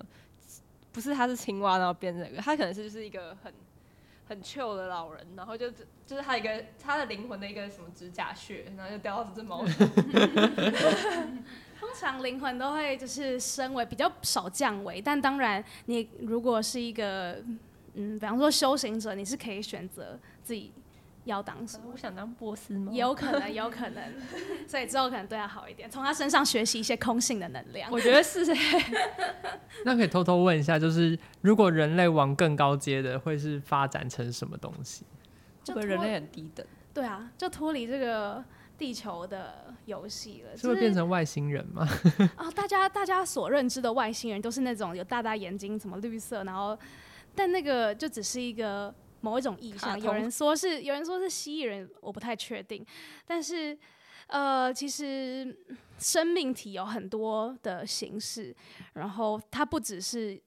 [0.93, 3.53] 不是他是青蛙，然后变这个，他可能是就是一个很。
[4.27, 5.71] 很旧的老人，然后就
[6.07, 9.87] 就是他一个他的灵魂的一个什么指甲屑，然后就掉到这只猫上。
[11.79, 17.35] 通常灵魂都会就是升维比较少降维，但当然你如果是一个
[17.93, 20.73] 嗯，比方说修行者，你是可以选择自己。
[21.25, 21.85] 要当什么？
[21.93, 22.93] 我想当波斯猫。
[22.93, 24.03] 有可能， 有可能，
[24.68, 27.91] 所以之后可能对他好一点，从他身上学习一些空性的能量。
[27.91, 28.45] 我觉得是。
[29.85, 35.05] 那可以偷偷问一下，就是如果人类往更高阶的，会是发展成什么东西？
[35.62, 36.64] 就人类很低等。
[36.93, 38.45] 对啊，就脱离这个
[38.77, 40.57] 地球的游戏了。
[40.57, 41.89] 是会变成外星人吗？
[42.37, 46.79] 啊、哦，大家大家所认知的外星人都是那种有大大眼睛，什么绿色，然后，
[47.35, 48.95] 但那个就只是一个。
[49.25, 52.85] 某一种意象，有人说是，有人说是蜥蜴人，我不太确定。
[53.27, 53.77] 但是，
[54.27, 55.57] 呃，其实
[55.99, 58.55] 生命体有很多的形式，
[58.93, 60.39] 然后它不只是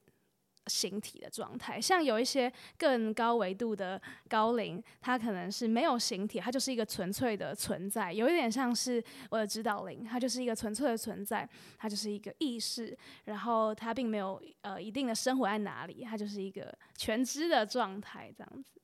[0.68, 1.80] 形体的状态。
[1.80, 11.48] 像有一些更高维度的高灵，它可能是没有形体，它就是一个纯粹的存在，有一点像是我的指导灵，它就是一个纯粹的存在，
[11.78, 18.80] 它就是一个意识，然后它并没有呃一定的生活在哪里，它就是一个全知的状态这样子。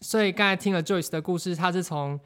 [0.00, 2.20] 所以刚才听了 Joyce 的故事，他是从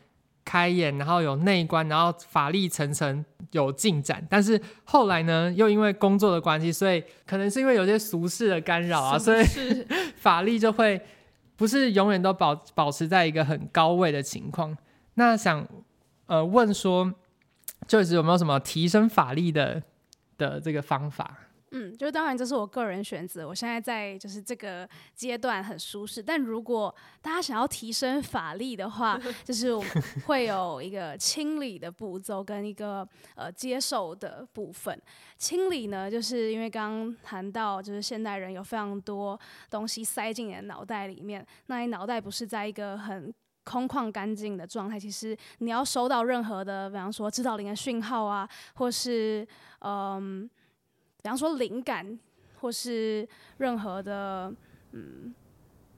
[0.44, 9.44] 开眼，然后有内观，然后法力层层有进展，但是后来呢，又因为工作的关系，所以可能是因为有些俗世的干扰啊，所以
[10.16, 11.00] 法力就会
[11.56, 14.76] 不是永远都保保持在一个很高位的情况。
[15.14, 15.66] 那想
[16.26, 17.12] 呃问说
[17.86, 19.82] ，Joyce 有没有什么提升法力的
[20.38, 21.36] 的这个方法？
[21.72, 23.46] 嗯，就当然这是我个人选择。
[23.46, 26.92] 我现在在就是这个阶段很舒适，但如果
[27.22, 29.90] 大家想要提升法力的话， 就是我们
[30.26, 35.00] 会有一个清理的步骤跟一个呃接受的部分。
[35.38, 39.38] 清理呢，就是因为刚刚谈到，就是现代人有非常多
[39.70, 49.46] 东西塞进你的脑袋里面，那你脑袋不是在一个很空旷干净的状态，其实你要收到任何的，比方说指导灵的讯号啊，或是
[49.82, 50.50] 嗯。
[51.22, 52.18] 比方说灵感，
[52.60, 54.52] 或是任何的
[54.92, 55.34] 嗯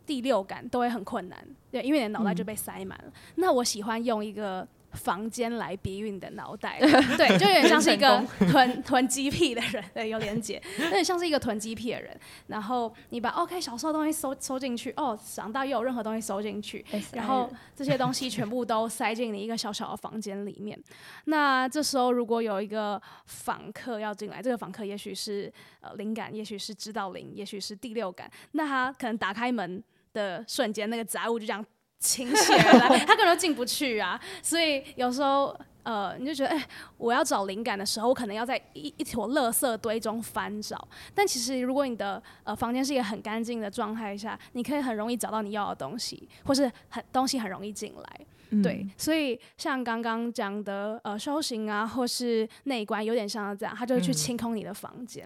[0.05, 3.05] 第六感，都会很困难，对，因为你的脑袋就被塞满了。
[3.07, 3.13] 嗯。
[3.37, 4.67] 那我喜欢用一个。
[4.93, 6.79] 房间来比喻你的脑袋，
[7.17, 12.19] 对，就有点像是一个囤囤鸡屁的人，对，有点解，有点像是一个囤鸡屁的人。
[12.47, 20.79] 然后你把 OK 小时候东西收收进去，哦，长大又有任何东西收进去，然后这些东西全部都塞进你一个小小的房间里面。
[21.25, 29.83] 那这时候如果有一个访客要进来，这个访客也许是呃灵感，也许是指导灵，也许是第六感，那他可能打开门
[30.13, 31.65] 的瞬间，那个杂物就这样。
[32.03, 34.21] 倾泻而来， 他根本就进不去啊！
[34.43, 40.89] 所以有时候，呃，你就觉得，哎、欸，我要找灵感的时候，我可能要在一一坨垃圾堆中翻找。
[41.15, 48.21] 但其实，如果你的呃房间是一个很干净的状态下，你可以很容易找到你要的东西，或是很东西很容易进来。
[48.51, 55.25] 嗯、对，所以像刚刚讲的，呃，修行啊，或是内观，有点像这样，他就会去清空你的房间。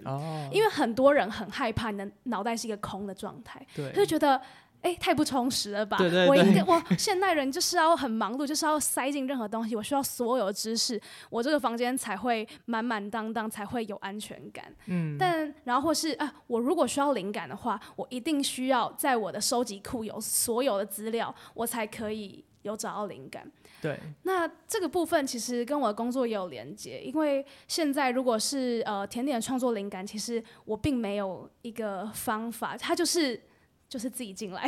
[0.51, 4.39] 因为很多人很害怕你的脑袋是一个空的状态，他就觉得。
[4.81, 5.97] 哎、欸，太不充实了吧？
[5.97, 9.75] 对对对，我应该，我现代人就是要很忙碌，就是要塞进任何东西。
[9.75, 14.73] 我需要所有的知识，我这个房间才会满满当当，才会有安全感。
[14.85, 23.51] 嗯，但然后或是啊，我如果需要灵感的话，我一定需要在我的收集库有所有的资料，我才可以有找到灵感。
[23.81, 33.41] 对，那这个部分其实跟我的工作也有连接，因为现在如果是呃甜点创作灵感，其实我并没有一个方法，它就是。
[33.89, 34.67] 就是自己进来，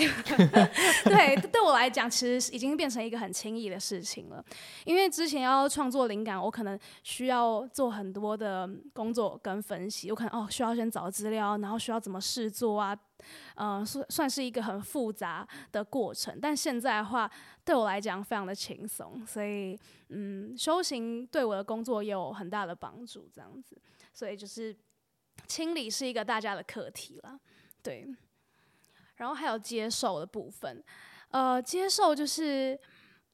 [1.04, 4.44] 对，对我来讲，其实已经变成一个很轻易的事情了。
[4.86, 12.98] 因为之前要创作灵感，我可能需要做很多的工作跟分析，我可能哦需要先找资料，然后需要怎么试做啊，
[13.56, 16.40] 嗯、算算是一个很复杂的过程。
[16.42, 17.30] 但现在的话，
[17.66, 23.78] 对我来讲非常的轻松，所以嗯，修行对我的工作也有很大的帮助，这样子。
[24.14, 24.74] 所以就是
[25.46, 27.38] 清理是一个大家的课题了，
[27.84, 28.08] 对。
[29.20, 30.84] 然后还有接受的部分，
[31.30, 32.80] 呃，接受就是，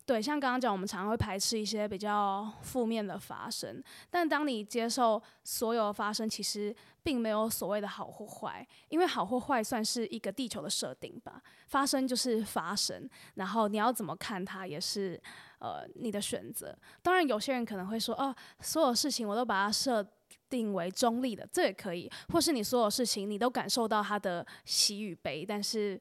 [0.05, 15.21] 对，像刚刚讲，我们常常会排斥一些比较负面的发生，但当你接受所有发生，其实并没有所谓的好或坏，因为好或坏算是一个地球的设定吧，发生就是发生，然后你要怎么看它也是
[15.59, 16.75] 呃你的选择。
[17.03, 20.05] 当然，有些人可能会说，哦，所有事情我都把它设。
[20.49, 25.99] 定为中立的，这也可以，或是你所有事情你都感受到它的喜与悲，但是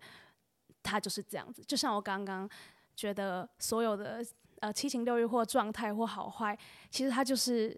[0.83, 1.63] 它就是这样子。
[1.67, 2.49] 就像我刚刚
[2.95, 4.25] 觉得所有的
[4.61, 6.57] 呃七情六欲或状态或好坏，
[6.91, 7.77] 其实它就是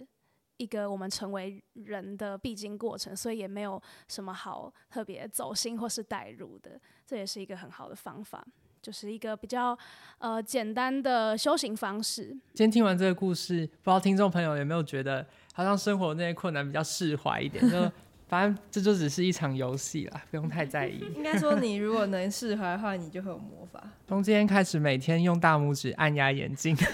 [0.57, 6.81] 一个我们成为人的必经过程，所以也没有什么好特别走心或是带入的。
[7.07, 8.45] 这也是一个很好的方法，
[8.83, 9.79] 就是一个比较
[10.19, 12.25] 呃简单的修行方式。
[12.55, 15.27] 今天听完这个故事，不知道听众朋友有没有觉得？
[15.57, 17.91] 好像生活那些困难比较释怀一点，就
[18.29, 21.03] 反正这就只是一场游戏啦，不用太在意。
[21.15, 23.83] 应该说，你如果能释怀的话，你就会有魔法。
[24.07, 26.77] 从今天开始，每天用大拇指按压眼睛，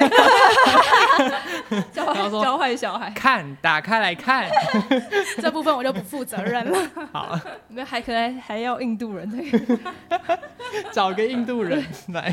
[1.92, 4.48] 教教坏小孩，看，打开来看。
[5.42, 6.90] 这部分我就不负责任了。
[7.10, 7.36] 好，
[7.70, 9.28] 那还可能还要印度人，
[10.92, 12.32] 找个印度人来。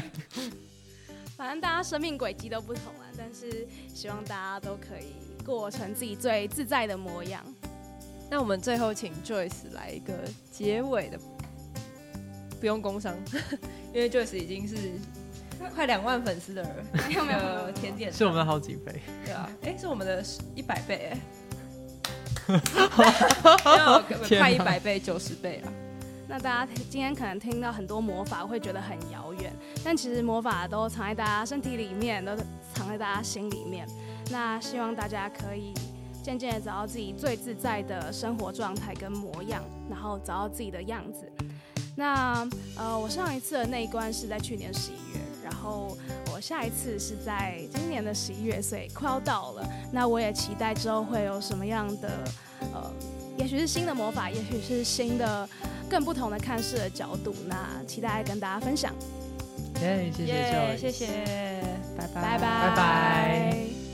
[1.35, 5.28] 反正大家生命轨迹都不同啊，但是希望大家都可以。
[5.49, 7.43] 过成自己最自在的模样。
[8.29, 10.13] 那我们最后请 Joyce 来一个
[10.51, 11.19] 结尾的，
[12.59, 13.15] 不用工伤，
[13.91, 14.75] 因为 Joyce 已经是
[15.73, 19.01] 快两万粉丝的人，没有没有甜点，是我们的好几倍。
[19.25, 20.23] 对啊，哎、欸，是我们的
[20.53, 21.19] 一百倍哎。
[24.37, 25.73] 快一百倍、九十倍了。
[26.27, 29.51] 那大家今天可能听到很多魔法，会觉得很遥远，
[29.83, 32.35] 但其实魔法都藏在大家身体里面，都
[32.75, 33.87] 藏在大家心里面。
[34.29, 35.73] 那希望大家可以
[36.23, 41.31] 渐渐的找到自己最自在的生活状态跟模样，然后找到自己的样子。
[41.95, 45.97] 那呃，我上一次的那一关是在去年十一月，然后
[46.33, 49.67] 我下一次是在今年的十一月，所以快要到了。
[49.91, 52.23] 那我也期待之后会有什么样的
[52.73, 52.91] 呃，
[53.37, 55.47] 也许是新的魔法，也许是新的。
[55.89, 58.93] 更不同的看事的角度，那期待跟大家分享。
[59.81, 61.07] 耶，谢谢，谢谢，
[61.97, 63.88] 拜拜，拜拜，拜拜。